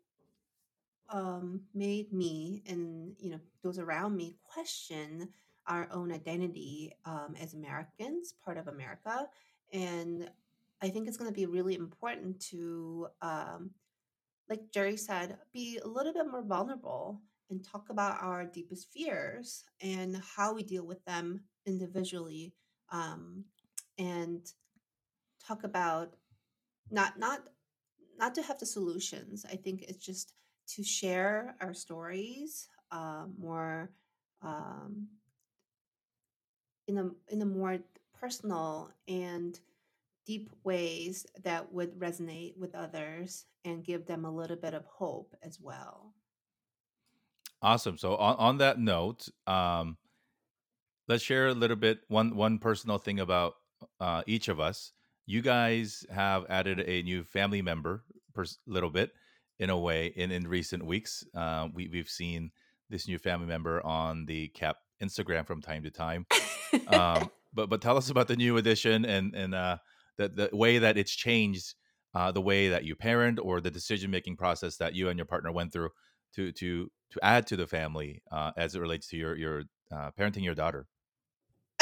um, 1.11 1.61
made 1.73 2.11
me 2.13 2.63
and 2.67 3.15
you 3.19 3.31
know 3.31 3.39
those 3.63 3.79
around 3.79 4.15
me 4.15 4.35
question 4.43 5.29
our 5.67 5.87
own 5.91 6.11
identity 6.11 6.93
um, 7.05 7.35
as 7.39 7.53
Americans, 7.53 8.33
part 8.43 8.57
of 8.57 8.67
America, 8.67 9.27
and 9.71 10.29
I 10.81 10.89
think 10.89 11.07
it's 11.07 11.17
going 11.17 11.29
to 11.29 11.35
be 11.35 11.45
really 11.45 11.75
important 11.75 12.39
to, 12.47 13.07
um, 13.21 13.71
like 14.49 14.71
Jerry 14.71 14.97
said, 14.97 15.37
be 15.53 15.79
a 15.83 15.87
little 15.87 16.13
bit 16.13 16.27
more 16.29 16.41
vulnerable 16.41 17.21
and 17.49 17.63
talk 17.63 17.89
about 17.89 18.21
our 18.21 18.45
deepest 18.45 18.91
fears 18.91 19.63
and 19.81 20.21
how 20.35 20.53
we 20.53 20.63
deal 20.63 20.85
with 20.85 21.03
them 21.05 21.41
individually 21.65 22.53
um, 22.91 23.43
and 23.97 24.53
talk 25.45 25.63
about 25.63 26.15
not 26.91 27.19
not 27.19 27.41
not 28.17 28.35
to 28.35 28.41
have 28.41 28.59
the 28.59 28.65
solutions. 28.65 29.45
I 29.51 29.55
think 29.55 29.83
it's 29.83 30.03
just 30.03 30.33
to 30.75 30.83
share 30.83 31.55
our 31.61 31.73
stories 31.73 32.67
uh, 32.91 33.25
more 33.37 33.91
um, 34.41 35.07
in 36.87 36.97
a 36.97 37.09
in 37.27 37.41
a 37.41 37.45
more 37.45 37.79
personal 38.19 38.91
and 39.07 39.59
deep 40.25 40.49
ways 40.63 41.25
that 41.43 41.71
would 41.73 41.97
resonate 41.99 42.57
with 42.57 42.75
others 42.75 43.45
and 43.65 43.83
give 43.85 44.05
them 44.05 44.25
a 44.25 44.31
little 44.31 44.57
bit 44.57 44.73
of 44.73 44.85
hope 44.85 45.35
as 45.41 45.59
well 45.59 46.13
Awesome. 47.61 47.97
So 47.97 48.15
on, 48.17 48.35
on 48.37 48.57
that 48.59 48.79
note, 48.79 49.27
um, 49.47 49.97
let's 51.07 51.23
share 51.23 51.47
a 51.47 51.53
little 51.53 51.75
bit 51.75 51.99
one 52.07 52.35
one 52.35 52.59
personal 52.59 52.97
thing 52.97 53.19
about 53.19 53.55
uh, 53.99 54.23
each 54.27 54.47
of 54.47 54.59
us. 54.59 54.93
you 55.25 55.41
guys 55.41 56.05
have 56.09 56.45
added 56.49 56.79
a 56.87 57.03
new 57.03 57.23
family 57.23 57.61
member 57.61 58.03
per 58.33 58.45
little 58.65 58.89
bit 58.89 59.13
in 59.59 59.69
a 59.69 59.77
way 59.77 60.07
in 60.07 60.31
in 60.31 60.47
recent 60.47 60.85
weeks. 60.85 61.23
Uh, 61.35 61.67
we 61.73 61.87
we've 61.87 62.09
seen 62.09 62.51
this 62.89 63.07
new 63.07 63.19
family 63.19 63.47
member 63.47 63.85
on 63.85 64.25
the 64.25 64.47
KAP 64.49 64.77
Instagram 65.01 65.45
from 65.45 65.61
time 65.61 65.83
to 65.83 65.91
time. 65.91 66.25
Um, 66.87 67.29
but 67.53 67.69
but 67.69 67.81
tell 67.81 67.97
us 67.97 68.09
about 68.09 68.27
the 68.27 68.35
new 68.35 68.57
addition 68.57 69.05
and 69.05 69.35
and 69.35 69.55
uh, 69.55 69.77
the 70.17 70.29
the 70.29 70.49
way 70.53 70.79
that 70.79 70.97
it's 70.97 71.11
changed 71.11 71.75
uh, 72.13 72.31
the 72.31 72.41
way 72.41 72.69
that 72.69 72.83
you 72.83 72.95
parent 72.95 73.39
or 73.41 73.61
the 73.61 73.71
decision 73.71 74.09
making 74.11 74.35
process 74.35 74.77
that 74.77 74.95
you 74.95 75.09
and 75.09 75.17
your 75.17 75.25
partner 75.25 75.51
went 75.51 75.71
through 75.71 75.89
to 76.35 76.51
to 76.53 76.89
to 77.11 77.19
add 77.23 77.47
to 77.47 77.55
the 77.55 77.67
family 77.67 78.21
uh, 78.31 78.51
as 78.57 78.75
it 78.75 78.79
relates 78.79 79.07
to 79.07 79.17
your 79.17 79.35
your 79.35 79.63
uh, 79.91 80.11
parenting 80.17 80.43
your 80.43 80.55
daughter. 80.55 80.87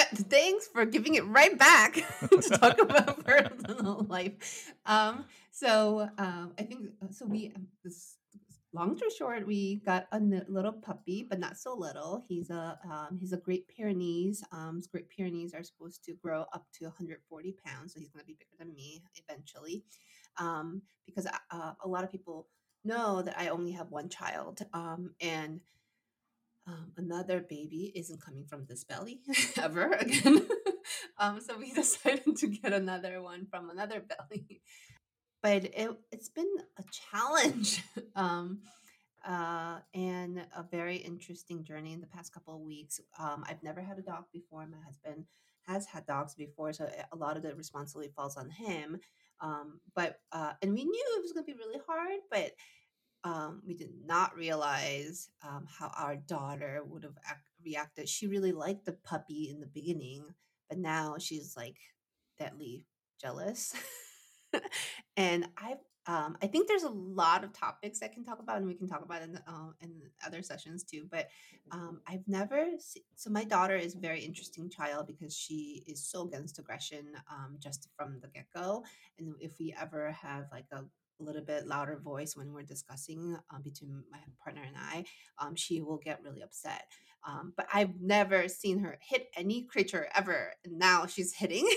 Thanks 0.30 0.68
for 0.68 0.86
giving 0.86 1.16
it 1.16 1.26
right 1.26 1.58
back 1.58 1.94
to 2.30 2.42
talk 2.42 2.80
about 2.82 3.24
personal 3.26 4.06
life. 4.10 4.74
Um, 4.86 5.26
so 5.52 6.10
um, 6.18 6.54
I 6.58 6.64
think 6.64 6.86
so. 7.12 7.26
We 7.26 7.52
um, 7.56 7.68
this 7.84 8.16
long 8.74 8.96
story 8.96 9.12
short, 9.18 9.48
we 9.48 9.82
got 9.86 10.08
a 10.12 10.16
n- 10.16 10.46
little 10.48 10.72
puppy, 10.72 11.26
but 11.30 11.40
not 11.40 11.58
so 11.58 11.76
little. 11.76 12.24
He's 12.28 12.50
a 12.50 12.80
um, 12.90 13.18
he's 13.20 13.34
a 13.34 13.38
Great 13.38 13.68
Pyrenees. 13.68 14.44
Um, 14.52 14.82
Great 14.92 15.10
Pyrenees 15.10 15.54
are 15.54 15.64
supposed 15.64 16.04
to 16.06 16.14
grow 16.14 16.42
up 16.54 16.66
to 16.80 16.86
140 16.86 17.56
pounds, 17.66 17.94
so 17.94 18.00
he's 18.00 18.10
going 18.10 18.22
to 18.24 18.28
be 18.28 18.38
bigger 18.40 18.58
than 18.58 18.74
me 18.76 19.04
eventually. 19.28 19.84
Um, 20.40 20.82
because 21.06 21.26
uh, 21.26 21.72
a 21.84 21.88
lot 21.88 22.04
of 22.04 22.12
people 22.12 22.48
know 22.86 23.22
that 23.22 23.38
I 23.38 23.50
only 23.50 23.72
have 23.72 23.90
one 23.90 24.10
child, 24.10 24.62
um, 24.74 25.12
and 25.20 25.60
um, 26.68 26.92
another 26.98 27.40
baby 27.40 27.94
isn't 27.96 28.22
coming 28.22 28.46
from 28.46 28.66
this 28.66 28.84
belly 28.84 29.22
ever 29.62 29.92
again. 29.94 30.46
um, 31.18 31.40
so 31.40 31.58
we 31.58 31.72
decided 31.76 32.36
to 32.38 32.48
get 32.48 32.74
another 32.74 33.22
one 33.22 33.48
from 33.50 33.70
another 33.70 34.02
belly. 34.02 34.62
But 35.42 35.66
it, 35.66 35.92
it's 36.12 36.30
been 36.30 36.52
a 36.78 36.84
challenge 37.12 37.84
um, 38.16 38.60
uh, 39.26 39.78
and 39.94 40.40
a 40.56 40.64
very 40.70 40.98
interesting 40.98 41.64
journey 41.64 41.94
in 41.94 42.02
the 42.02 42.08
past 42.08 42.34
couple 42.34 42.56
of 42.56 42.62
weeks. 42.62 43.00
Um, 43.18 43.46
I've 43.48 43.64
never 43.64 43.82
had 43.82 43.98
a 43.98 44.02
dog 44.02 44.26
before. 44.34 44.68
My 44.68 44.78
husband 44.86 45.26
has 45.68 45.86
had 45.86 46.06
dogs 46.06 46.36
before, 46.36 46.74
so 46.74 46.90
a 47.12 47.16
lot 47.16 47.38
of 47.38 47.44
the 47.44 47.56
responsibility 47.56 48.12
falls 48.16 48.36
on 48.36 48.50
him. 48.50 49.00
Um, 49.40 49.80
but 49.96 50.20
uh, 50.32 50.54
and 50.62 50.74
we 50.74 50.84
knew 50.84 51.06
it 51.18 51.22
was 51.22 51.34
going 51.34 51.46
to 51.46 51.52
be 51.52 51.58
really 51.58 51.80
hard, 51.88 52.20
but 52.32 52.52
um, 53.24 53.62
we 53.66 53.74
did 53.74 53.92
not 54.06 54.36
realize 54.36 55.30
um, 55.48 55.66
how 55.68 55.92
our 55.98 56.16
daughter 56.16 56.82
would 56.86 57.04
have 57.04 57.18
act- 57.26 57.48
reacted. 57.64 58.08
She 58.10 58.28
really 58.28 58.52
liked 58.52 58.86
the 58.86 58.94
puppy 58.94 59.50
in 59.50 59.60
the 59.60 59.68
beginning, 59.68 60.24
but 60.70 60.78
now 60.78 61.18
she's 61.20 61.56
like 61.58 61.78
deadly 62.40 62.86
jealous. 63.22 63.74
and 65.18 65.48
I, 65.58 65.76
um, 66.06 66.38
I 66.42 66.48
think 66.48 66.68
there's 66.68 66.84
a 66.84 66.90
lot 66.90 67.44
of 67.44 67.52
topics 67.52 68.02
I 68.02 68.08
can 68.08 68.24
talk 68.24 68.40
about, 68.40 68.58
and 68.58 68.68
we 68.68 68.76
can 68.76 68.88
talk 68.88 69.04
about 69.04 69.22
in 69.22 69.34
the, 69.34 69.40
uh, 69.48 69.72
in 69.82 69.92
other 70.26 70.42
sessions 70.42 70.84
too. 70.84 71.06
But 71.12 71.28
um, 71.72 72.02
I've 72.08 72.26
never 72.28 72.66
se- 72.80 73.04
so 73.16 73.30
my 73.30 73.44
daughter 73.44 73.76
is 73.76 73.96
a 73.96 74.00
very 74.00 74.22
interesting 74.22 74.70
child 74.70 75.08
because 75.08 75.36
she 75.36 75.84
is 75.88 76.08
so 76.08 76.24
against 76.26 76.60
aggression 76.60 77.08
um, 77.30 77.58
just 77.60 77.90
from 77.98 78.20
the 78.22 78.30
get 78.30 78.46
go. 78.56 78.86
And 79.20 79.36
if 79.42 79.60
we 79.60 79.76
ever 79.80 80.12
have 80.12 80.46
like 80.52 80.68
a 80.72 80.84
a 81.20 81.24
little 81.24 81.42
bit 81.42 81.68
louder 81.68 81.98
voice 81.98 82.36
when 82.36 82.54
we're 82.54 82.64
discussing 82.64 83.38
um, 83.54 83.62
between 83.64 84.04
my 84.12 84.20
partner 84.44 84.62
and 84.66 84.76
I, 84.78 85.06
um, 85.40 85.56
she 85.56 85.82
will 85.82 85.98
get 85.98 86.22
really 86.24 86.42
upset. 86.42 86.84
Um, 87.28 87.54
but 87.58 87.68
I've 87.74 88.00
never 88.00 88.48
seen 88.48 88.80
her 88.80 88.98
hit 89.02 89.28
any 89.36 89.64
creature 89.64 90.08
ever, 90.16 90.54
and 90.64 90.78
now 90.78 91.08
she's 91.08 91.34
hitting. 91.34 91.68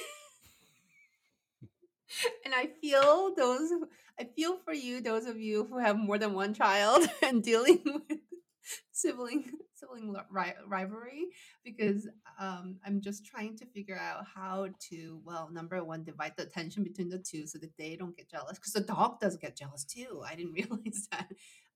and 2.45 2.55
I 2.55 2.69
feel 2.81 3.35
those. 3.37 3.71
I 4.19 4.25
feel 4.25 4.59
for 4.65 4.75
you, 4.75 5.01
those 5.01 5.27
of 5.27 5.41
you 5.41 5.65
who 5.65 5.79
have 5.79 5.97
more 5.97 6.19
than 6.19 6.35
one 6.35 6.55
child 6.55 7.09
and 7.23 7.43
dealing 7.43 7.81
with 8.09 8.19
sibling 8.93 9.45
sibling 9.75 10.14
ri- 10.31 10.55
rivalry 10.67 11.29
because 11.64 12.09
um, 12.38 12.76
I'm 12.85 13.00
just 13.00 13.25
trying 13.25 13.57
to 13.59 13.67
figure 13.67 13.99
out 13.99 14.25
how 14.35 14.69
to 14.90 15.21
well 15.25 15.50
number 15.52 15.83
one 15.83 16.05
divide 16.05 16.35
the 16.37 16.45
attention 16.45 16.85
between 16.85 17.09
the 17.09 17.19
two 17.19 17.47
so 17.47 17.59
that 17.59 17.76
they 17.79 17.97
don't 17.97 18.17
get 18.17 18.31
jealous 18.31 18.59
because 18.59 18.73
the 18.73 18.81
dog 18.81 19.21
does 19.21 19.37
get 19.37 19.57
jealous 19.57 19.85
too 19.85 20.23
I 20.26 20.35
didn't 20.35 20.52
realize 20.55 21.09
that. 21.11 21.29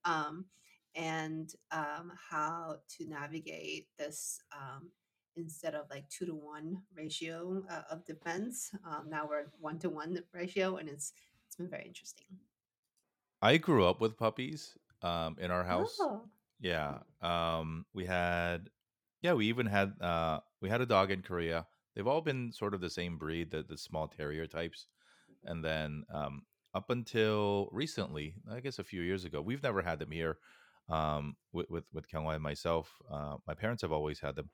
Um, 0.04 0.46
and 0.96 1.52
um, 1.72 2.12
how 2.30 2.76
to 2.96 3.08
navigate 3.08 3.88
this 3.98 4.38
um, 4.52 4.90
instead 5.36 5.74
of 5.74 5.86
like 5.90 6.08
two 6.08 6.26
to 6.26 6.34
one 6.34 6.82
ratio 6.96 7.64
uh, 7.68 7.82
of 7.90 8.04
defense 8.04 8.70
um, 8.86 9.06
now 9.08 9.26
we're 9.28 9.46
one 9.58 9.78
to 9.80 9.88
one 9.88 10.18
ratio 10.32 10.76
and 10.76 10.88
it's 10.88 11.12
it's 11.54 11.60
been 11.60 11.70
very 11.70 11.84
interesting. 11.86 12.26
I 13.40 13.58
grew 13.58 13.86
up 13.86 14.00
with 14.00 14.16
puppies 14.16 14.76
um, 15.02 15.36
in 15.40 15.52
our 15.52 15.62
house. 15.62 15.96
oh 16.00 16.22
Yeah, 16.64 17.00
um, 17.20 17.84
we 17.92 18.06
had 18.06 18.70
yeah 19.20 19.34
we 19.34 19.48
even 19.48 19.66
had 19.66 20.00
uh, 20.00 20.40
we 20.62 20.70
had 20.70 20.80
a 20.80 20.86
dog 20.86 21.10
in 21.10 21.20
Korea. 21.20 21.66
They've 21.94 22.06
all 22.06 22.22
been 22.22 22.52
sort 22.52 22.72
of 22.72 22.80
the 22.80 22.88
same 22.88 23.18
breed, 23.18 23.50
the 23.50 23.62
the 23.62 23.76
small 23.76 24.08
terrier 24.08 24.46
types. 24.46 24.88
And 25.44 25.62
then 25.62 26.04
um, 26.12 26.44
up 26.74 26.88
until 26.88 27.68
recently, 27.70 28.36
I 28.50 28.60
guess 28.60 28.78
a 28.78 28.84
few 28.84 29.02
years 29.02 29.26
ago, 29.26 29.42
we've 29.42 29.62
never 29.62 29.82
had 29.82 29.98
them 29.98 30.10
here. 30.10 30.38
Um, 30.88 31.36
with 31.52 31.68
with 31.70 31.84
with 31.92 32.08
Kyungwon 32.08 32.36
and 32.36 32.42
myself, 32.42 32.94
uh, 33.12 33.36
my 33.46 33.54
parents 33.54 33.82
have 33.82 33.92
always 33.92 34.20
had 34.20 34.36
them. 34.36 34.50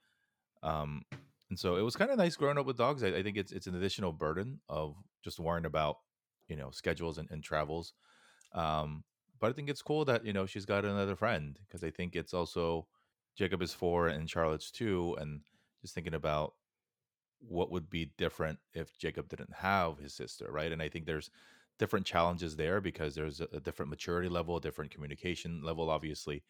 Um, 0.65 1.03
and 1.51 1.59
so 1.59 1.77
it 1.77 1.83
was 1.83 1.97
kind 1.97 2.11
of 2.11 2.19
nice 2.19 2.37
growing 2.37 2.59
up 2.59 2.67
with 2.67 2.79
dogs. 2.79 3.05
I, 3.05 3.09
I 3.09 3.23
think 3.23 3.37
it's 3.37 3.53
it's 3.53 3.69
an 3.69 3.77
additional 3.77 4.13
burden 4.13 4.61
of 4.69 4.97
just 5.25 5.41
worrying 5.41 5.67
about 5.67 5.99
you 6.49 6.57
know 6.57 6.73
schedules 6.73 7.19
and, 7.19 7.31
and 7.31 7.45
travels. 7.45 7.95
Um, 8.53 9.05
but 9.41 9.51
I 9.51 9.53
think 9.53 9.69
it's 9.69 9.83
cool 9.83 10.05
that 10.05 10.25
you 10.25 10.33
know 10.33 10.47
she's 10.47 10.67
got 10.67 10.85
another 10.85 11.17
friend 11.17 11.59
because 11.67 11.83
I 11.83 11.91
think 11.91 12.15
it's 12.17 12.35
also 12.35 12.87
Jacob 13.37 13.63
is 13.63 13.73
four 13.73 14.09
and 14.09 14.29
Charlotte's 14.29 14.71
two, 14.71 15.17
and 15.21 15.41
just 15.83 15.95
thinking 15.95 16.15
about 16.15 16.55
what 17.41 17.71
would 17.71 17.89
be 17.89 18.13
different 18.19 18.59
if 18.75 18.99
Jacob 18.99 19.29
didn't 19.29 19.55
have 19.55 19.99
his 19.99 20.15
sister, 20.15 20.47
right? 20.51 20.73
And 20.73 20.83
I 20.83 20.89
think 20.89 21.07
there's 21.07 21.31
different 21.79 22.05
challenges 22.05 22.57
there 22.57 22.81
because 22.81 23.15
there's 23.15 23.41
a, 23.41 23.61
different 23.61 23.89
maturity 23.91 24.29
level, 24.29 24.59
a 24.59 24.61
different 24.61 24.91
communication 24.91 25.63
level, 25.65 25.89
obviously. 25.89 26.43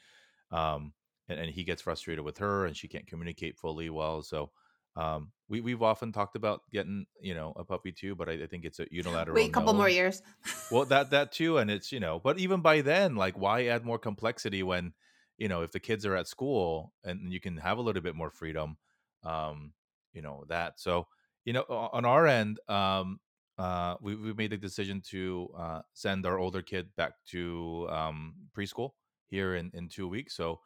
Um, 0.51 0.93
and, 1.29 1.39
and 1.39 1.51
he 1.51 1.63
gets 1.63 1.83
frustrated 1.83 2.25
with 2.25 2.39
her 2.39 2.67
and 2.67 2.77
she 2.77 2.89
can't 2.89 3.07
communicate 3.07 3.57
fully 3.57 3.89
well. 3.91 4.23
So 4.23 4.51
um, 4.97 5.33
we, 5.49 5.61
we've 5.61 5.83
often 5.83 6.13
talked 6.13 6.37
about 6.37 6.63
getting, 6.73 7.07
you 7.21 7.35
know, 7.35 7.53
a 7.57 7.65
puppy 7.65 7.93
too, 7.93 8.15
but 8.15 8.29
I, 8.29 8.33
I 8.45 8.47
think 8.47 8.65
it's 8.65 8.81
a 8.81 8.87
unilateral. 8.91 9.35
wait 9.35 9.51
a 9.51 9.53
couple 9.53 9.75
more 9.75 9.89
years 9.89 10.23
Well, 10.71 10.85
that 10.87 11.11
that 11.11 11.33
too, 11.33 11.59
and 11.59 11.71
it's 11.71 11.93
you 11.93 12.01
know, 12.01 12.19
but 12.19 12.39
even 12.39 12.61
by 12.61 12.81
then, 12.81 13.17
like, 13.17 13.39
why 13.39 13.67
add 13.67 13.85
more 13.85 13.99
complexity 13.99 14.63
when, 14.63 14.93
you 15.39 15.49
know, 15.49 15.63
if 15.63 15.73
the 15.73 15.81
kids 15.81 16.05
are 16.07 16.17
at 16.17 16.29
school 16.29 16.93
and 17.05 17.33
you 17.33 17.41
can 17.41 17.57
have 17.59 17.79
a 17.79 17.83
little 17.83 18.03
bit 18.03 18.15
more 18.15 18.31
freedom, 18.31 18.77
um, 19.25 19.73
you 20.13 20.23
know 20.23 20.45
that. 20.49 20.81
So, 20.81 21.07
you 21.45 21.53
know, 21.53 21.63
on 21.69 22.05
our 22.05 22.27
end, 22.27 22.59
um, 22.69 23.21
uh, 23.59 23.97
we 24.01 24.15
we 24.15 24.33
made 24.33 24.51
the 24.53 24.57
decision 24.57 25.03
to 25.11 25.49
uh, 25.57 25.81
send 25.93 26.27
our 26.27 26.39
older 26.39 26.63
kid 26.63 26.95
back 26.97 27.13
to 27.29 27.89
um, 27.91 28.35
preschool 28.57 28.91
here 29.27 29.55
in 29.55 29.71
in 29.75 29.89
two 29.89 30.09
weeks. 30.09 30.35
So, 30.37 30.61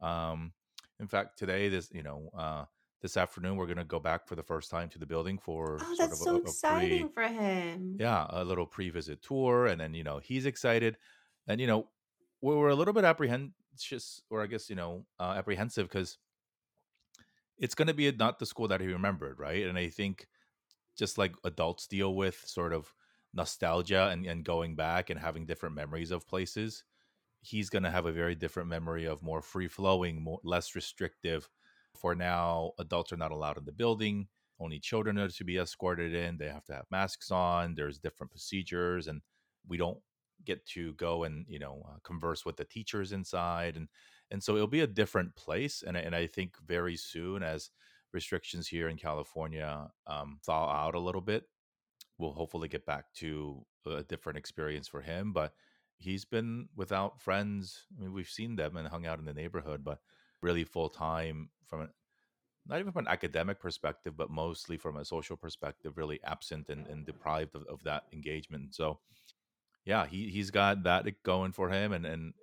um, 0.00 0.52
in 0.98 1.08
fact, 1.08 1.38
today, 1.38 1.68
this 1.68 1.90
you 1.92 2.02
know, 2.02 2.30
uh, 2.36 2.64
this 3.00 3.16
afternoon, 3.16 3.56
we're 3.56 3.66
gonna 3.66 3.84
go 3.84 4.00
back 4.00 4.26
for 4.26 4.36
the 4.36 4.42
first 4.42 4.70
time 4.70 4.88
to 4.90 4.98
the 4.98 5.06
building 5.06 5.38
for 5.38 5.78
Oh, 5.80 5.96
that's 5.98 6.22
so 6.22 6.36
a, 6.44 6.50
a 6.50 6.54
exciting 6.54 7.08
pre 7.08 7.10
for 7.10 7.26
him. 7.26 8.00
yeah, 8.00 8.26
a 8.30 8.44
little 8.44 8.66
pre-visit 8.66 9.22
tour, 9.22 9.66
and 9.66 9.80
then 9.80 9.94
you 9.94 10.04
know 10.04 10.18
he's 10.18 10.46
excited, 10.46 10.98
and 11.46 11.60
you 11.60 11.66
know 11.66 11.90
we 12.42 12.54
were 12.54 12.70
a 12.70 12.76
little 12.76 12.94
bit 12.94 13.04
apprehensive, 13.04 13.54
or 14.30 14.42
I 14.42 14.46
guess 14.46 14.70
you 14.70 14.76
know 14.76 15.06
uh, 15.20 15.34
apprehensive 15.36 15.88
because 15.88 16.18
it's 17.58 17.74
going 17.74 17.88
to 17.88 17.94
be 17.94 18.10
not 18.12 18.38
the 18.38 18.46
school 18.46 18.68
that 18.68 18.80
he 18.80 18.86
remembered, 18.88 19.38
right? 19.38 19.66
And 19.66 19.76
I 19.78 19.88
think 19.88 20.28
just 20.96 21.18
like 21.18 21.36
adults 21.44 21.88
deal 21.88 22.14
with 22.16 22.36
sort 22.46 22.72
of 22.72 22.94
nostalgia 23.34 24.08
and, 24.10 24.26
and 24.26 24.44
going 24.44 24.76
back 24.76 25.10
and 25.10 25.20
having 25.20 25.46
different 25.46 25.74
memories 25.74 26.10
of 26.10 26.26
places, 26.28 26.84
he's 27.42 27.70
going 27.70 27.84
to 27.84 27.90
have 27.90 28.06
a 28.06 28.12
very 28.12 28.34
different 28.36 28.68
memory 28.68 29.06
of 29.06 29.22
more 29.22 29.42
free 29.42 29.68
flowing, 29.68 30.22
more 30.22 30.40
less 30.44 30.74
restrictive. 30.76 31.50
For 31.96 32.14
now, 32.14 32.72
adults 32.78 33.12
are 33.12 33.16
not 33.16 33.32
allowed 33.32 33.58
in 33.58 33.64
the 33.64 33.72
building. 33.72 34.28
Only 34.58 34.78
children 34.78 35.18
are 35.18 35.28
to 35.28 35.44
be 35.44 35.58
escorted 35.58 36.14
in. 36.14 36.36
They 36.36 36.48
have 36.48 36.64
to 36.66 36.74
have 36.74 36.86
masks 36.90 37.30
on. 37.30 37.74
There's 37.74 37.98
different 37.98 38.30
procedures, 38.30 39.06
and 39.06 39.22
we 39.66 39.76
don't 39.76 39.98
get 40.44 40.64
to 40.64 40.94
go 40.94 41.24
and 41.24 41.44
you 41.48 41.58
know 41.58 41.82
uh, 41.88 41.98
converse 42.02 42.44
with 42.44 42.56
the 42.56 42.64
teachers 42.64 43.12
inside, 43.12 43.76
and 43.76 43.88
and 44.30 44.42
so 44.42 44.54
it'll 44.54 44.66
be 44.66 44.80
a 44.80 44.86
different 44.86 45.34
place. 45.36 45.82
And 45.86 45.96
and 45.96 46.14
I 46.14 46.26
think 46.26 46.56
very 46.66 46.96
soon, 46.96 47.42
as 47.42 47.70
restrictions 48.12 48.68
here 48.68 48.88
in 48.88 48.96
California 48.96 49.88
um, 50.06 50.38
thaw 50.44 50.70
out 50.70 50.94
a 50.94 51.00
little 51.00 51.20
bit, 51.20 51.44
we'll 52.18 52.32
hopefully 52.32 52.68
get 52.68 52.86
back 52.86 53.12
to 53.14 53.64
a 53.86 54.02
different 54.02 54.38
experience 54.38 54.88
for 54.88 55.00
him. 55.00 55.32
But 55.32 55.54
he's 55.96 56.24
been 56.24 56.68
without 56.76 57.20
friends. 57.20 57.84
I 57.96 58.02
mean, 58.02 58.12
we've 58.12 58.28
seen 58.28 58.56
them 58.56 58.76
and 58.76 58.88
hung 58.88 59.06
out 59.06 59.18
in 59.18 59.24
the 59.24 59.34
neighborhood, 59.34 59.84
but 59.84 60.00
really 60.42 60.64
full 60.64 60.88
time 60.88 61.50
from 61.68 61.88
not 62.66 62.78
even 62.80 62.92
from 62.92 63.06
an 63.06 63.12
academic 63.12 63.58
perspective, 63.60 64.16
but 64.16 64.30
mostly 64.30 64.76
from 64.76 64.96
a 64.96 65.04
social 65.04 65.36
perspective, 65.36 65.96
really 65.96 66.20
absent 66.24 66.68
and, 66.68 66.86
and 66.86 67.06
deprived 67.06 67.54
of, 67.56 67.64
of 67.68 67.82
that 67.84 68.04
engagement. 68.12 68.74
So, 68.74 69.00
yeah, 69.84 70.06
he 70.06 70.28
he's 70.30 70.50
got 70.50 70.84
that 70.84 71.06
going 71.22 71.52
for 71.52 71.70
him, 71.70 71.92
and 71.92 72.06
and 72.06 72.34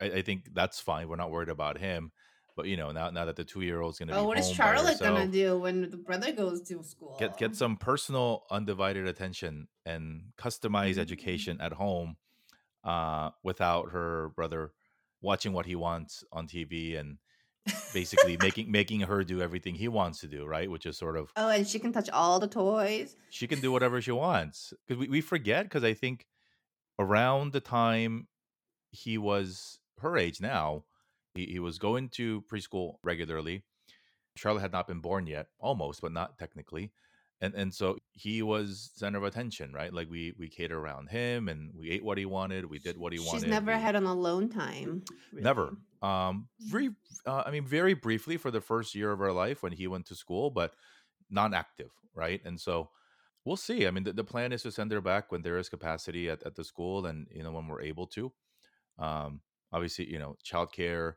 I, 0.00 0.06
I 0.06 0.22
think 0.22 0.54
that's 0.54 0.80
fine. 0.80 1.08
We're 1.08 1.16
not 1.16 1.30
worried 1.30 1.48
about 1.48 1.78
him. 1.78 2.12
But 2.56 2.66
you 2.66 2.76
know, 2.76 2.92
now 2.92 3.10
now 3.10 3.24
that 3.24 3.36
the 3.36 3.44
two 3.44 3.62
year 3.62 3.80
old's 3.80 3.98
gonna 3.98 4.12
Oh, 4.12 4.22
be 4.22 4.26
what 4.26 4.38
is 4.38 4.50
Charlotte 4.52 4.98
gonna 5.00 5.26
do 5.26 5.58
when 5.58 5.90
the 5.90 5.96
brother 5.96 6.32
goes 6.32 6.60
to 6.68 6.82
school? 6.84 7.16
get 7.18 7.36
get 7.38 7.56
some 7.56 7.76
personal 7.76 8.44
undivided 8.50 9.06
attention 9.06 9.68
and 9.86 10.32
customized 10.38 10.96
Mm. 10.96 10.98
education 10.98 11.60
at 11.60 11.72
home 11.72 12.16
uh 12.84 13.30
without 13.42 13.90
her 13.92 14.30
brother 14.36 14.72
watching 15.22 15.52
what 15.52 15.66
he 15.66 15.74
wants 15.76 16.24
on 16.32 16.46
TV 16.46 16.98
and 16.98 17.18
basically 17.94 18.36
making 18.42 18.70
making 18.70 19.00
her 19.00 19.22
do 19.24 19.40
everything 19.40 19.74
he 19.76 19.88
wants 19.88 20.20
to 20.20 20.26
do 20.26 20.44
right? 20.44 20.70
Which 20.70 20.84
is 20.84 20.98
sort 20.98 21.16
of 21.16 21.32
Oh, 21.36 21.48
and 21.48 21.66
she 21.66 21.78
can 21.78 21.92
touch 21.92 22.10
all 22.10 22.38
the 22.40 22.48
toys. 22.48 23.16
she 23.30 23.46
can 23.46 23.60
do 23.60 23.70
whatever 23.72 24.00
she 24.02 24.10
wants 24.12 24.74
because 24.86 24.98
we, 25.00 25.08
we 25.08 25.20
forget 25.20 25.64
because 25.64 25.84
i 25.84 25.94
think 25.94 26.26
around 26.98 27.52
the 27.52 27.60
time 27.60 28.26
he 28.90 29.16
was 29.16 29.78
her 30.00 30.16
age 30.18 30.40
now 30.40 30.84
he, 31.34 31.46
he 31.46 31.58
was 31.58 31.78
going 31.78 32.08
to 32.10 32.42
preschool 32.42 32.96
regularly. 33.02 33.62
Charlotte 34.36 34.60
had 34.60 34.72
not 34.72 34.86
been 34.86 35.00
born 35.00 35.26
yet 35.26 35.46
almost 35.58 36.00
but 36.02 36.12
not 36.12 36.38
technically 36.38 36.90
and 37.42 37.54
and 37.54 37.74
so 37.74 37.98
he 38.12 38.40
was 38.40 38.90
center 38.94 39.18
of 39.18 39.24
attention 39.24 39.72
right 39.72 39.92
like 39.92 40.08
we 40.08 40.32
we 40.38 40.48
catered 40.48 40.78
around 40.78 41.10
him 41.10 41.48
and 41.48 41.72
we 41.78 41.90
ate 41.90 42.02
what 42.04 42.16
he 42.16 42.24
wanted 42.24 42.64
we 42.64 42.78
did 42.78 42.96
what 42.96 43.12
he 43.12 43.18
She's 43.18 43.26
wanted 43.26 43.40
She's 43.42 43.50
never 43.50 43.74
we- 43.74 43.80
had 43.82 43.96
an 43.96 44.04
alone 44.06 44.48
time. 44.48 45.02
Never. 45.32 45.76
Um, 46.00 46.48
very, 46.58 46.90
uh, 47.26 47.44
I 47.46 47.50
mean, 47.52 47.64
very 47.64 47.94
briefly 47.94 48.36
for 48.36 48.50
the 48.50 48.60
first 48.60 48.94
year 48.94 49.12
of 49.12 49.20
our 49.20 49.30
life 49.32 49.62
when 49.62 49.70
he 49.72 49.86
went 49.86 50.06
to 50.06 50.16
school, 50.16 50.50
but 50.50 50.74
non-active, 51.30 51.92
right? 52.12 52.40
And 52.44 52.60
so 52.60 52.90
we'll 53.44 53.56
see. 53.56 53.86
I 53.86 53.92
mean, 53.92 54.02
the, 54.02 54.12
the 54.12 54.24
plan 54.24 54.52
is 54.52 54.62
to 54.64 54.72
send 54.72 54.90
her 54.90 55.00
back 55.00 55.30
when 55.30 55.42
there 55.42 55.58
is 55.58 55.68
capacity 55.68 56.28
at, 56.28 56.42
at 56.42 56.56
the 56.56 56.64
school, 56.64 57.06
and 57.06 57.28
you 57.30 57.44
know 57.44 57.52
when 57.52 57.68
we're 57.68 57.82
able 57.82 58.08
to. 58.08 58.32
Um, 58.98 59.42
obviously, 59.72 60.10
you 60.10 60.18
know, 60.18 60.36
childcare 60.44 61.14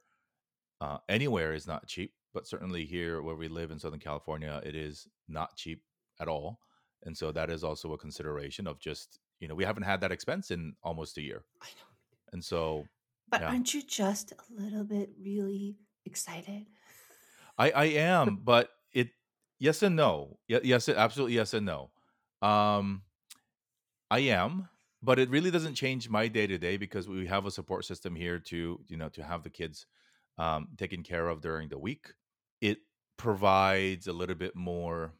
uh, 0.81 0.99
anywhere 1.09 1.53
is 1.55 1.65
not 1.65 1.87
cheap, 1.87 2.13
but 2.31 2.47
certainly 2.47 2.85
here 2.85 3.23
where 3.23 3.35
we 3.35 3.47
live 3.47 3.71
in 3.71 3.79
Southern 3.79 3.99
California, 3.99 4.61
it 4.63 4.75
is 4.75 5.07
not 5.27 5.55
cheap 5.55 5.81
at 6.19 6.27
all. 6.27 6.59
And 7.03 7.17
so 7.17 7.31
that 7.31 7.49
is 7.49 7.63
also 7.63 7.93
a 7.93 7.97
consideration 7.97 8.67
of 8.67 8.79
just 8.79 9.19
you 9.39 9.47
know 9.47 9.55
we 9.55 9.65
haven't 9.65 9.83
had 9.83 10.01
that 10.01 10.11
expense 10.11 10.51
in 10.51 10.75
almost 10.83 11.17
a 11.17 11.21
year, 11.21 11.45
I 11.61 11.67
know. 11.67 11.87
and 12.33 12.43
so 12.43 12.89
But 13.29 13.41
Yeah. 13.41 13.47
aren't 13.47 13.73
you 13.73 13.81
just 13.81 14.31
a 14.31 14.37
little 14.49 14.83
bit 14.83 15.13
really 15.19 15.77
excited? 16.05 16.67
I 17.57 17.71
I 17.71 17.85
am, 17.85 18.37
but 18.43 18.71
it 18.93 19.09
yes 19.59 19.83
and 19.83 19.95
no. 19.95 20.39
Yes, 20.47 20.89
absolutely 20.89 21.35
yes 21.35 21.53
and 21.53 21.65
no. 21.65 21.91
Um, 22.41 23.03
I 24.09 24.19
am, 24.19 24.69
but 25.01 25.19
it 25.19 25.29
really 25.29 25.51
doesn't 25.51 25.75
change 25.75 26.09
my 26.09 26.27
day 26.27 26.47
to 26.47 26.57
day 26.57 26.77
because 26.77 27.07
we 27.07 27.27
have 27.27 27.45
a 27.45 27.51
support 27.51 27.85
system 27.85 28.15
here 28.15 28.39
to 28.39 28.79
you 28.87 28.97
know 28.97 29.09
to 29.09 29.23
have 29.23 29.43
the 29.43 29.49
kids 29.49 29.85
um, 30.37 30.69
taken 30.77 31.03
care 31.03 31.27
of 31.27 31.41
during 31.41 31.69
the 31.69 31.79
week. 31.79 32.13
It 32.61 32.79
provides 33.17 34.07
a 34.07 34.13
little 34.13 34.35
bit 34.35 34.55
more 34.55 35.13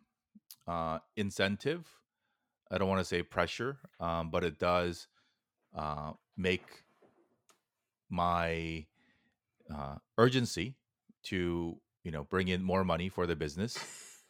uh, 0.68 1.00
incentive. 1.16 1.88
I 2.72 2.78
don't 2.78 2.90
want 2.90 3.00
to 3.00 3.06
say 3.06 3.22
pressure, 3.22 3.78
um, 4.00 4.32
but 4.32 4.44
it 4.44 4.58
does 4.60 5.08
uh, 5.75 6.14
make 6.36 6.66
my 8.10 8.86
uh, 9.74 9.96
urgency 10.18 10.75
to 11.24 11.80
you 12.04 12.12
know 12.12 12.24
bring 12.24 12.48
in 12.48 12.64
more 12.64 12.84
money 12.84 13.10
for 13.10 13.25
the 13.25 13.36
business 13.36 13.78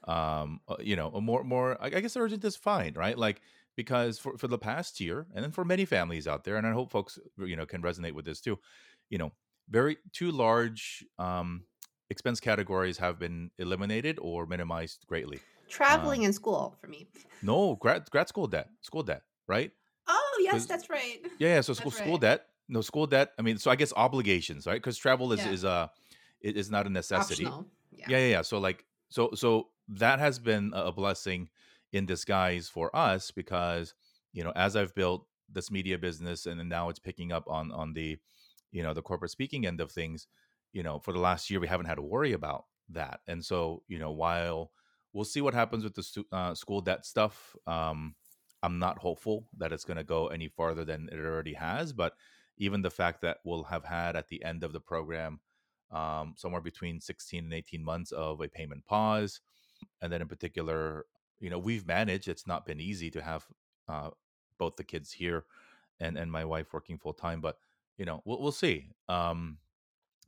um 0.07 0.61
uh, 0.67 0.75
you 0.79 0.95
know 0.95 1.11
more 1.21 1.43
more 1.43 1.77
I 1.81 1.89
guess 1.89 2.15
urgent 2.15 2.43
is 2.45 2.55
fine 2.55 2.93
right 2.95 3.17
like 3.17 3.41
because 3.75 4.17
for, 4.17 4.37
for 4.37 4.47
the 4.47 4.57
past 4.57 5.01
year 5.01 5.27
and 5.33 5.43
then 5.43 5.51
for 5.51 5.65
many 5.65 5.85
families 5.85 6.27
out 6.27 6.43
there 6.43 6.55
and 6.55 6.65
i 6.65 6.71
hope 6.71 6.91
folks 6.91 7.19
you 7.37 7.55
know 7.55 7.65
can 7.65 7.81
resonate 7.81 8.13
with 8.13 8.25
this 8.25 8.39
too 8.39 8.59
you 9.09 9.17
know 9.17 9.31
very 9.69 9.97
two 10.13 10.31
large 10.31 11.03
um 11.19 11.65
expense 12.09 12.39
categories 12.39 12.97
have 12.99 13.19
been 13.19 13.51
eliminated 13.57 14.17
or 14.21 14.45
minimized 14.45 15.05
greatly 15.07 15.39
Traveling 15.69 16.21
Um, 16.21 16.25
in 16.27 16.33
school 16.33 16.75
for 16.79 16.87
me. 16.87 17.07
no 17.41 17.75
grad 17.75 18.09
grad 18.11 18.27
school 18.27 18.47
debt 18.47 18.69
school 18.81 19.03
debt 19.03 19.23
right 19.47 19.71
Oh 20.07 20.37
yes, 20.39 20.67
that's 20.67 20.87
right. 20.87 21.19
yeah, 21.39 21.55
yeah. 21.55 21.61
So 21.61 21.73
school 21.73 21.89
That's 21.89 21.97
school 21.97 22.17
debt. 22.19 22.47
No 22.67 22.81
school 22.81 23.07
debt. 23.07 23.31
I 23.39 23.41
mean, 23.41 23.57
so 23.57 23.71
I 23.71 23.75
guess 23.75 23.91
obligations, 23.95 24.67
right? 24.67 24.75
Because 24.75 24.97
travel 24.97 25.33
is 25.33 25.45
Yeah. 25.45 25.51
is 25.51 25.65
uh 25.65 25.87
is 26.41 26.69
not 26.69 26.85
a 26.85 26.89
necessity. 26.91 27.45
Optional. 27.45 27.65
Yeah. 27.91 28.05
Yeah, 28.09 28.17
yeah, 28.19 28.27
yeah. 28.27 28.41
So 28.43 28.59
like, 28.59 28.85
so 29.09 29.31
so 29.33 29.69
that 29.87 30.19
has 30.19 30.37
been 30.39 30.73
a 30.75 30.85
a 30.85 30.91
blessing 30.91 31.49
in 31.91 32.05
disguise 32.05 32.69
for 32.69 32.95
us 32.95 33.31
because 33.31 33.95
you 34.31 34.43
know 34.43 34.53
as 34.55 34.75
I've 34.75 34.93
built 34.93 35.27
this 35.49 35.71
media 35.71 35.97
business 35.97 36.45
and 36.45 36.59
then 36.59 36.69
now 36.69 36.89
it's 36.89 36.99
picking 36.99 37.31
up 37.31 37.47
on 37.47 37.71
on 37.71 37.93
the 37.93 38.19
you 38.71 38.83
know 38.83 38.93
the 38.93 39.01
corporate 39.01 39.31
speaking 39.31 39.65
end 39.65 39.81
of 39.81 39.91
things. 39.91 40.27
You 40.71 40.83
know, 40.83 40.99
for 40.99 41.13
the 41.13 41.19
last 41.19 41.49
year 41.49 41.59
we 41.59 41.67
haven't 41.67 41.87
had 41.87 41.95
to 41.95 42.03
worry 42.03 42.33
about 42.33 42.65
that, 42.89 43.21
and 43.27 43.43
so 43.43 43.83
you 43.87 43.97
know 43.97 44.11
while 44.11 44.71
we'll 45.15 45.25
see 45.25 45.39
what 45.41 45.53
happens 45.53 45.83
with 45.85 45.95
the 45.95 46.25
uh, 46.33 46.53
school 46.53 46.81
debt 46.81 47.05
stuff. 47.05 47.55
Um, 47.65 48.15
I'm 48.61 48.79
not 48.79 48.99
hopeful 48.99 49.47
that 49.57 49.71
it's 49.71 49.85
going 49.85 49.97
to 49.97 50.03
go 50.03 50.27
any 50.27 50.49
farther 50.49 50.83
than 50.83 51.07
it 51.09 51.17
already 51.17 51.53
has, 51.53 51.93
but 51.93 52.13
even 52.57 52.81
the 52.81 52.91
fact 52.91 53.21
that 53.21 53.37
we'll 53.45 53.63
have 53.63 53.85
had 53.85 54.17
at 54.17 54.27
the 54.27 54.43
end 54.43 54.63
of 54.63 54.73
the 54.73 54.79
program 54.81 55.39
um, 55.91 56.33
somewhere 56.35 56.61
between 56.61 56.99
16 56.99 57.45
and 57.45 57.53
18 57.53 57.83
months 57.83 58.11
of 58.11 58.41
a 58.41 58.49
payment 58.49 58.85
pause, 58.85 59.39
and 60.01 60.11
then 60.11 60.21
in 60.21 60.27
particular, 60.27 61.05
you 61.39 61.49
know, 61.49 61.59
we've 61.59 61.87
managed. 61.87 62.27
It's 62.27 62.47
not 62.47 62.65
been 62.65 62.81
easy 62.81 63.09
to 63.11 63.21
have 63.21 63.45
uh, 63.87 64.09
both 64.57 64.75
the 64.75 64.83
kids 64.83 65.11
here 65.13 65.45
and 65.99 66.17
and 66.17 66.31
my 66.31 66.43
wife 66.43 66.73
working 66.73 66.97
full 66.97 67.13
time, 67.13 67.39
but 67.39 67.57
you 67.97 68.05
know, 68.05 68.21
we'll 68.25 68.41
we'll 68.41 68.51
see. 68.51 68.89
Um, 69.07 69.59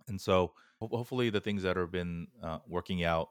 and 0.07 0.21
so 0.21 0.53
ho- 0.79 0.89
hopefully 0.91 1.29
the 1.29 1.41
things 1.41 1.63
that 1.63 1.75
have 1.75 1.91
been 1.91 2.27
uh, 2.41 2.59
working 2.67 3.03
out 3.03 3.29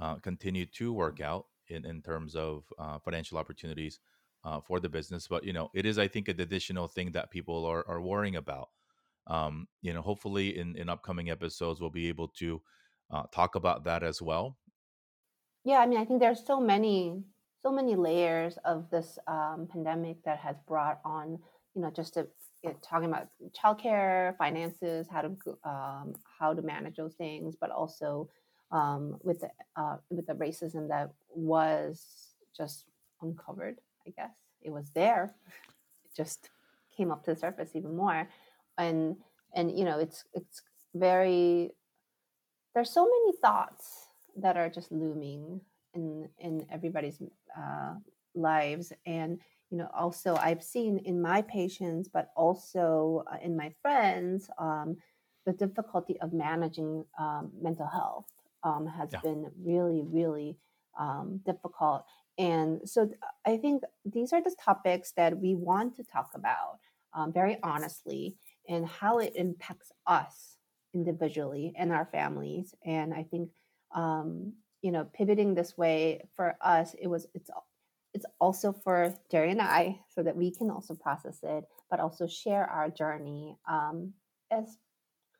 uh, 0.00 0.16
continue 0.16 0.66
to 0.66 0.92
work 0.92 1.20
out 1.20 1.46
in, 1.68 1.84
in 1.84 2.02
terms 2.02 2.34
of 2.34 2.64
uh, 2.78 2.98
financial 2.98 3.38
opportunities 3.38 4.00
uh, 4.44 4.60
for 4.60 4.80
the 4.80 4.88
business 4.88 5.28
but 5.28 5.44
you 5.44 5.52
know 5.52 5.70
it 5.74 5.84
is 5.86 5.98
i 5.98 6.08
think 6.08 6.28
an 6.28 6.40
additional 6.40 6.88
thing 6.88 7.12
that 7.12 7.30
people 7.30 7.64
are, 7.64 7.86
are 7.88 8.00
worrying 8.00 8.36
about. 8.36 8.68
Um, 9.26 9.68
you 9.82 9.92
know 9.92 10.02
hopefully 10.02 10.58
in, 10.58 10.76
in 10.76 10.88
upcoming 10.88 11.30
episodes 11.30 11.80
we'll 11.80 11.90
be 11.90 12.08
able 12.08 12.28
to 12.38 12.60
uh, 13.10 13.24
talk 13.32 13.54
about 13.54 13.84
that 13.84 14.02
as 14.02 14.22
well. 14.22 14.56
Yeah, 15.64 15.78
I 15.78 15.86
mean, 15.86 15.98
I 15.98 16.04
think 16.04 16.20
there's 16.20 16.44
so 16.44 16.60
many, 16.60 17.22
so 17.62 17.70
many 17.70 17.94
layers 17.94 18.56
of 18.64 18.88
this 18.90 19.18
um, 19.26 19.68
pandemic 19.70 20.22
that 20.24 20.38
has 20.38 20.56
brought 20.66 21.00
on, 21.04 21.38
you 21.74 21.82
know, 21.82 21.90
just 21.90 22.14
to, 22.14 22.26
know, 22.64 22.74
talking 22.82 23.08
about 23.08 23.28
childcare, 23.52 24.36
finances, 24.38 25.06
how 25.10 25.22
to 25.22 25.36
um, 25.64 26.14
how 26.38 26.54
to 26.54 26.62
manage 26.62 26.96
those 26.96 27.14
things, 27.14 27.56
but 27.60 27.70
also 27.70 28.28
um, 28.70 29.18
with 29.22 29.40
the 29.40 29.50
uh, 29.76 29.96
with 30.10 30.26
the 30.26 30.34
racism 30.34 30.88
that 30.88 31.10
was 31.28 32.34
just 32.56 32.84
uncovered. 33.22 33.78
I 34.06 34.10
guess. 34.10 34.34
It 34.62 34.70
was 34.70 34.90
there, 34.90 35.34
it 36.04 36.14
just 36.14 36.50
came 36.96 37.10
up 37.10 37.24
to 37.24 37.34
the 37.34 37.40
surface 37.40 37.70
even 37.74 37.96
more, 37.96 38.28
and 38.78 39.16
and 39.54 39.76
you 39.76 39.84
know, 39.84 39.98
it's 39.98 40.24
it's 40.34 40.62
very 40.94 41.70
there's 42.74 42.90
so 42.90 43.04
many 43.04 43.36
thoughts 43.42 44.08
that 44.36 44.56
are 44.56 44.68
just 44.68 44.92
looming 44.92 45.60
in 45.94 46.28
in 46.38 46.66
everybody's 46.70 47.20
uh, 47.56 47.94
lives. 48.34 48.92
And 49.06 49.40
you 49.70 49.78
know 49.78 49.88
also 49.94 50.34
i've 50.36 50.62
seen 50.62 50.98
in 51.04 51.22
my 51.22 51.42
patients 51.42 52.08
but 52.08 52.30
also 52.36 53.24
uh, 53.32 53.36
in 53.42 53.56
my 53.56 53.72
friends 53.80 54.50
um, 54.58 54.96
the 55.46 55.52
difficulty 55.52 56.20
of 56.20 56.32
managing 56.32 57.04
um, 57.18 57.50
mental 57.60 57.86
health 57.86 58.26
um, 58.62 58.86
has 58.86 59.10
Yeah. 59.12 59.20
been 59.22 59.50
really 59.62 60.02
really 60.02 60.58
um, 60.98 61.40
difficult. 61.44 62.04
And 62.38 62.80
so 62.88 63.06
th- 63.06 63.18
i 63.46 63.56
think 63.56 63.82
these 64.04 64.32
are 64.32 64.42
the 64.42 64.54
topics 64.64 65.12
that 65.12 65.38
we 65.38 65.54
want 65.54 65.96
to 65.96 66.04
talk 66.04 66.30
about 66.34 66.78
um, 67.14 67.32
very 67.32 67.58
honestly 67.62 68.36
and 68.68 68.86
how 68.86 69.18
it 69.18 69.32
impacts 69.36 69.90
us 70.06 70.56
individually 70.94 71.72
and 71.76 71.92
our 71.92 72.06
families. 72.06 72.74
And 72.84 73.12
i 73.14 73.22
think 73.24 73.50
um, 73.94 74.52
you 74.82 74.92
know 74.92 75.04
pivoting 75.12 75.54
this 75.54 75.76
way 75.76 76.22
for 76.36 76.56
us 76.62 76.94
it 77.00 77.08
was 77.08 77.26
it's 77.34 77.50
it's 78.14 78.26
also 78.40 78.72
for 78.72 79.14
jerry 79.30 79.50
and 79.50 79.60
i 79.62 79.98
so 80.08 80.22
that 80.22 80.36
we 80.36 80.50
can 80.50 80.70
also 80.70 80.94
process 80.94 81.38
it 81.42 81.64
but 81.90 82.00
also 82.00 82.26
share 82.26 82.64
our 82.66 82.88
journey 82.90 83.56
um, 83.68 84.12
as 84.50 84.78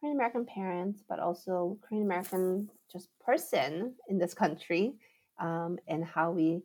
korean 0.00 0.16
american 0.16 0.44
parents 0.44 1.02
but 1.08 1.18
also 1.18 1.78
korean 1.82 2.04
american 2.04 2.68
just 2.90 3.08
person 3.24 3.94
in 4.08 4.18
this 4.18 4.34
country 4.34 4.94
um, 5.38 5.78
and 5.88 6.04
how 6.04 6.30
we 6.30 6.62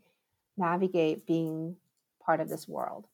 navigate 0.57 1.25
being 1.25 1.75
part 2.23 2.39
of 2.39 2.49
this 2.49 2.67
world 2.67 3.07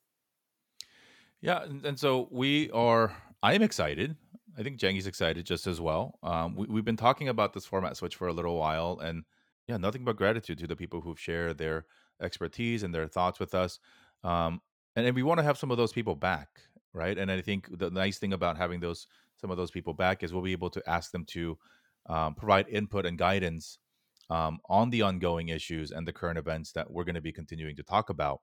yeah 1.41 1.63
and, 1.63 1.85
and 1.85 1.99
so 1.99 2.27
we 2.31 2.69
are 2.71 3.15
i 3.43 3.53
am 3.53 3.61
excited 3.61 4.15
I 4.57 4.63
think 4.63 4.77
Jengy's 4.77 5.07
excited 5.07 5.45
just 5.45 5.67
as 5.67 5.79
well. 5.79 6.19
Um, 6.23 6.55
we, 6.55 6.67
we've 6.67 6.85
been 6.85 6.97
talking 6.97 7.29
about 7.29 7.53
this 7.53 7.65
format 7.65 7.97
switch 7.97 8.15
for 8.15 8.27
a 8.27 8.33
little 8.33 8.57
while, 8.57 8.99
and 9.01 9.23
yeah, 9.67 9.77
nothing 9.77 10.03
but 10.03 10.17
gratitude 10.17 10.57
to 10.59 10.67
the 10.67 10.75
people 10.75 11.01
who've 11.01 11.19
shared 11.19 11.57
their 11.57 11.85
expertise 12.21 12.83
and 12.83 12.93
their 12.93 13.07
thoughts 13.07 13.39
with 13.39 13.55
us. 13.55 13.79
Um, 14.23 14.61
and, 14.95 15.05
and 15.05 15.15
we 15.15 15.23
want 15.23 15.39
to 15.39 15.43
have 15.43 15.57
some 15.57 15.71
of 15.71 15.77
those 15.77 15.93
people 15.93 16.15
back, 16.15 16.49
right? 16.93 17.17
And 17.17 17.31
I 17.31 17.41
think 17.41 17.77
the 17.77 17.89
nice 17.89 18.17
thing 18.17 18.33
about 18.33 18.57
having 18.57 18.79
those 18.79 19.07
some 19.41 19.51
of 19.51 19.57
those 19.57 19.71
people 19.71 19.93
back 19.93 20.23
is 20.23 20.33
we'll 20.33 20.43
be 20.43 20.51
able 20.51 20.69
to 20.69 20.89
ask 20.89 21.11
them 21.11 21.25
to 21.25 21.57
um, 22.07 22.35
provide 22.35 22.67
input 22.69 23.05
and 23.05 23.17
guidance 23.17 23.79
um, 24.29 24.59
on 24.69 24.89
the 24.89 25.01
ongoing 25.01 25.49
issues 25.49 25.91
and 25.91 26.07
the 26.07 26.13
current 26.13 26.37
events 26.37 26.71
that 26.71 26.89
we're 26.89 27.03
going 27.03 27.15
to 27.15 27.21
be 27.21 27.33
continuing 27.33 27.75
to 27.75 27.83
talk 27.83 28.09
about. 28.09 28.39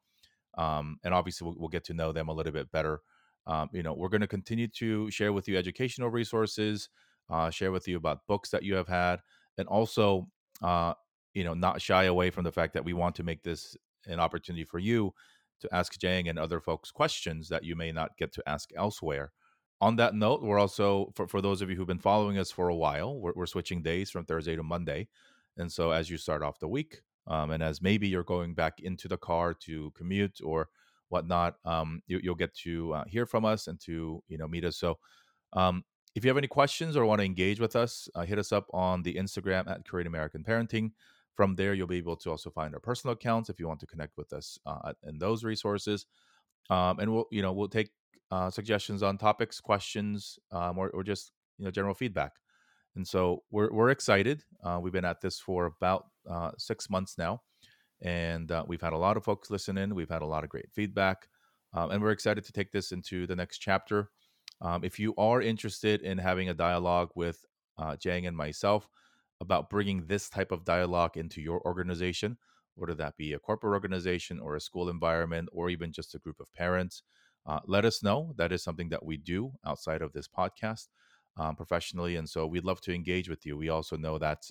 Um, 0.57 0.99
and 1.05 1.15
obviously, 1.15 1.47
we'll, 1.47 1.57
we'll, 1.59 1.69
get 1.69 1.85
to 1.85 1.95
know 1.95 2.13
them 2.13 2.29
a 2.29 2.33
little 2.33 2.53
bit 2.53 2.71
better. 2.73 3.01
Um, 3.47 3.71
you 3.73 3.83
know, 3.83 3.95
we're 3.95 4.09
going 4.09 4.23
to 4.23 4.27
continue 4.27 4.67
to 4.79 5.11
share 5.11 5.33
with 5.33 5.49
you 5.49 5.57
educational 5.57 6.11
resources, 6.11 6.89
uh, 7.31 7.49
share 7.51 7.71
with 7.71 7.87
you 7.87 7.97
about 7.97 8.27
books 8.27 8.51
that 8.51 8.65
you 8.65 8.75
have 8.75 8.89
had, 8.89 9.21
and 9.57 9.69
also, 9.69 10.27
uh, 10.63 10.95
you 11.33 11.45
know, 11.45 11.55
not 11.55 11.81
shy 11.81 12.05
away 12.05 12.31
from 12.31 12.45
the 12.45 12.53
fact 12.53 12.75
that 12.75 12.85
we 12.85 12.93
want 12.93 13.15
to 13.17 13.23
make 13.23 13.43
this 13.43 13.77
an 14.07 14.19
opportunity 14.19 14.65
for 14.65 14.79
you 14.79 15.15
to 15.61 15.75
ask 15.75 15.99
Jang 15.99 16.29
and 16.29 16.39
other 16.39 16.61
folks 16.61 16.91
questions 16.91 17.49
that 17.49 17.65
you 17.65 17.77
may 17.77 17.93
not 17.93 18.17
get 18.19 18.33
to 18.33 18.49
ask 18.49 18.71
elsewhere 18.77 19.33
on 19.81 19.97
that 19.97 20.15
note, 20.15 20.43
we're 20.43 20.59
also 20.59 21.13
for, 21.15 21.27
for 21.29 21.41
those 21.41 21.63
of 21.63 21.71
you 21.71 21.77
who've 21.77 21.87
been 21.87 21.99
following 21.99 22.39
us 22.39 22.51
for 22.51 22.69
a 22.69 22.75
while, 22.75 23.19
we're, 23.19 23.33
we're 23.35 23.47
switching 23.47 23.83
days 23.83 24.11
from 24.11 24.25
Thursday 24.25 24.57
to 24.57 24.63
Monday, 24.63 25.09
and 25.57 25.71
so 25.71 25.91
as 25.91 26.11
you 26.11 26.17
start 26.17 26.43
off 26.43 26.59
the 26.59 26.69
week, 26.69 27.03
um, 27.27 27.51
and 27.51 27.63
as 27.63 27.81
maybe 27.81 28.09
you're 28.09 28.25
going 28.25 28.55
back 28.55 28.81
into 28.81 29.07
the 29.07 29.17
car 29.17 29.55
to 29.55 29.93
commute 29.93 30.41
or 30.43 30.69
whatnot, 31.11 31.57
um, 31.65 32.03
you, 32.07 32.21
will 32.25 32.35
get 32.35 32.55
to 32.55 32.93
uh, 32.95 33.05
hear 33.07 33.27
from 33.27 33.45
us 33.45 33.67
and 33.67 33.79
to 33.81 34.23
you 34.29 34.39
know 34.39 34.49
meet 34.49 34.65
us. 34.65 34.77
So, 34.77 34.99
um, 35.53 35.85
if 36.15 36.25
you 36.25 36.31
have 36.31 36.39
any 36.39 36.49
questions 36.49 36.97
or 36.97 37.05
want 37.05 37.21
to 37.21 37.25
engage 37.25 37.61
with 37.61 37.77
us, 37.77 38.09
uh, 38.15 38.23
hit 38.23 38.39
us 38.39 38.51
up 38.51 38.67
on 38.73 39.03
the 39.03 39.15
Instagram 39.15 39.71
at 39.71 39.87
Korean 39.87 40.07
American 40.07 40.43
Parenting. 40.43 40.93
From 41.35 41.55
there, 41.55 41.73
you'll 41.73 41.87
be 41.87 41.99
able 41.99 42.17
to 42.17 42.31
also 42.31 42.51
find 42.51 42.75
our 42.75 42.81
personal 42.81 43.13
accounts 43.13 43.49
if 43.49 43.61
you 43.61 43.69
want 43.69 43.79
to 43.81 43.87
connect 43.87 44.17
with 44.17 44.33
us 44.33 44.59
uh, 44.67 44.93
in 45.05 45.19
those 45.19 45.45
resources. 45.45 46.07
Um, 46.69 46.99
and 46.99 47.13
we'll 47.13 47.27
you 47.31 47.43
know 47.43 47.53
we'll 47.53 47.69
take 47.69 47.91
uh, 48.31 48.51
suggestions 48.51 49.03
on 49.03 49.19
topics, 49.19 49.61
questions, 49.61 50.39
um, 50.53 50.79
or, 50.79 50.91
or 50.91 51.03
just 51.03 51.33
you 51.59 51.65
know 51.65 51.71
general 51.71 51.95
feedback. 51.95 52.33
And 52.97 53.07
so 53.07 53.43
we're 53.51 53.73
we're 53.73 53.91
excited. 53.91 54.43
Uh, 54.63 54.79
we've 54.83 54.93
been 54.93 55.05
at 55.05 55.21
this 55.21 55.39
for 55.39 55.67
about 55.67 56.07
uh, 56.29 56.51
six 56.59 56.91
months 56.91 57.17
now, 57.17 57.43
and 58.03 58.51
uh, 58.51 58.65
we've 58.67 58.81
had 58.81 58.93
a 58.93 58.99
lot 58.99 59.17
of 59.17 59.25
folks 59.25 59.51
listen 59.51 59.79
in. 59.79 59.95
We've 59.95 60.09
had 60.09 60.23
a 60.23 60.27
lot 60.27 60.45
of 60.45 60.51
great 60.51 60.71
feedback, 60.73 61.29
um, 61.75 61.91
and 61.91 62.03
we're 62.03 62.11
excited 62.11 62.45
to 62.45 62.53
take 62.53 62.73
this 62.73 62.93
into 62.93 63.27
the 63.27 63.37
next 63.37 63.59
chapter. 63.59 64.11
Um, 64.61 64.83
if 64.83 64.99
you 64.99 65.15
are 65.17 65.41
interested 65.41 66.03
in 66.03 66.19
having 66.19 66.49
a 66.49 66.55
dialogue 66.55 67.11
with 67.15 67.45
uh, 67.79 67.97
Jang 67.97 68.27
and 68.27 68.37
myself 68.37 68.89
about 69.41 69.71
bringing 69.71 70.07
this 70.07 70.29
type 70.29 70.51
of 70.51 70.65
dialogue 70.65 71.17
into 71.17 71.41
your 71.41 71.61
organization, 71.65 72.37
whether 72.75 72.95
that 72.95 73.17
be 73.17 73.33
a 73.33 73.39
corporate 73.39 73.73
organization 73.73 74.41
or 74.41 74.57
a 74.57 74.61
school 74.61 74.89
environment 74.89 75.49
or 75.53 75.71
even 75.71 75.93
just 75.93 76.15
a 76.15 76.19
group 76.19 76.41
of 76.41 76.53
parents, 76.53 77.03
uh, 77.49 77.61
let 77.67 77.85
us 77.85 78.03
know. 78.03 78.35
That 78.37 78.53
is 78.53 78.63
something 78.63 78.91
that 78.91 79.05
we 79.05 79.17
do 79.17 79.53
outside 79.67 80.03
of 80.03 80.13
this 80.13 80.29
podcast 80.29 80.89
um, 81.39 81.57
professionally. 81.57 82.17
And 82.17 82.29
so 82.29 82.47
we'd 82.47 82.65
love 82.65 82.81
to 82.83 82.95
engage 82.95 83.29
with 83.29 83.47
you. 83.47 83.57
We 83.57 83.71
also 83.71 83.97
know 83.97 84.19
that 84.19 84.43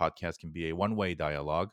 podcast 0.00 0.38
can 0.38 0.50
be 0.50 0.70
a 0.70 0.74
one 0.74 0.96
way 0.96 1.14
dialogue, 1.14 1.70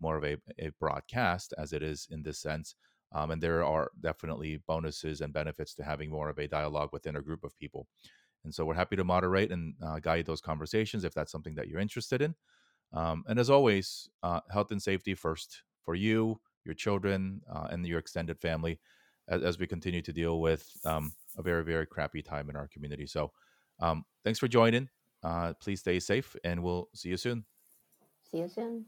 more 0.00 0.16
of 0.16 0.24
a, 0.24 0.36
a 0.58 0.70
broadcast 0.78 1.54
as 1.56 1.72
it 1.72 1.82
is 1.82 2.06
in 2.10 2.22
this 2.22 2.38
sense. 2.38 2.74
Um, 3.12 3.30
and 3.30 3.42
there 3.42 3.64
are 3.64 3.90
definitely 4.02 4.62
bonuses 4.66 5.22
and 5.22 5.32
benefits 5.32 5.74
to 5.74 5.82
having 5.82 6.10
more 6.10 6.28
of 6.28 6.38
a 6.38 6.46
dialogue 6.46 6.90
within 6.92 7.16
a 7.16 7.22
group 7.22 7.42
of 7.42 7.58
people. 7.58 7.86
And 8.44 8.54
so 8.54 8.66
we're 8.66 8.74
happy 8.74 8.96
to 8.96 9.04
moderate 9.04 9.50
and 9.50 9.74
uh, 9.82 9.98
guide 9.98 10.26
those 10.26 10.42
conversations 10.42 11.04
if 11.04 11.14
that's 11.14 11.32
something 11.32 11.54
that 11.54 11.68
you're 11.68 11.80
interested 11.80 12.20
in. 12.20 12.34
Um, 12.92 13.24
and 13.26 13.38
as 13.38 13.48
always, 13.48 14.10
uh, 14.22 14.40
health 14.50 14.70
and 14.72 14.82
safety 14.82 15.14
first 15.14 15.62
for 15.84 15.94
you, 15.94 16.40
your 16.64 16.74
children, 16.74 17.40
uh, 17.50 17.68
and 17.70 17.86
your 17.86 17.98
extended 17.98 18.38
family 18.40 18.78
as, 19.28 19.42
as 19.42 19.58
we 19.58 19.66
continue 19.66 20.02
to 20.02 20.12
deal 20.12 20.40
with 20.40 20.70
um, 20.84 21.12
a 21.36 21.42
very, 21.42 21.64
very 21.64 21.86
crappy 21.86 22.22
time 22.22 22.50
in 22.50 22.56
our 22.56 22.68
community. 22.68 23.06
So, 23.06 23.32
um, 23.80 24.04
thanks 24.24 24.38
for 24.38 24.48
joining. 24.48 24.88
Uh, 25.22 25.52
please 25.60 25.80
stay 25.80 26.00
safe, 26.00 26.34
and 26.44 26.62
we'll 26.62 26.88
see 26.94 27.10
you 27.10 27.16
soon. 27.16 27.44
See 28.30 28.38
you 28.38 28.48
soon. 28.48 28.84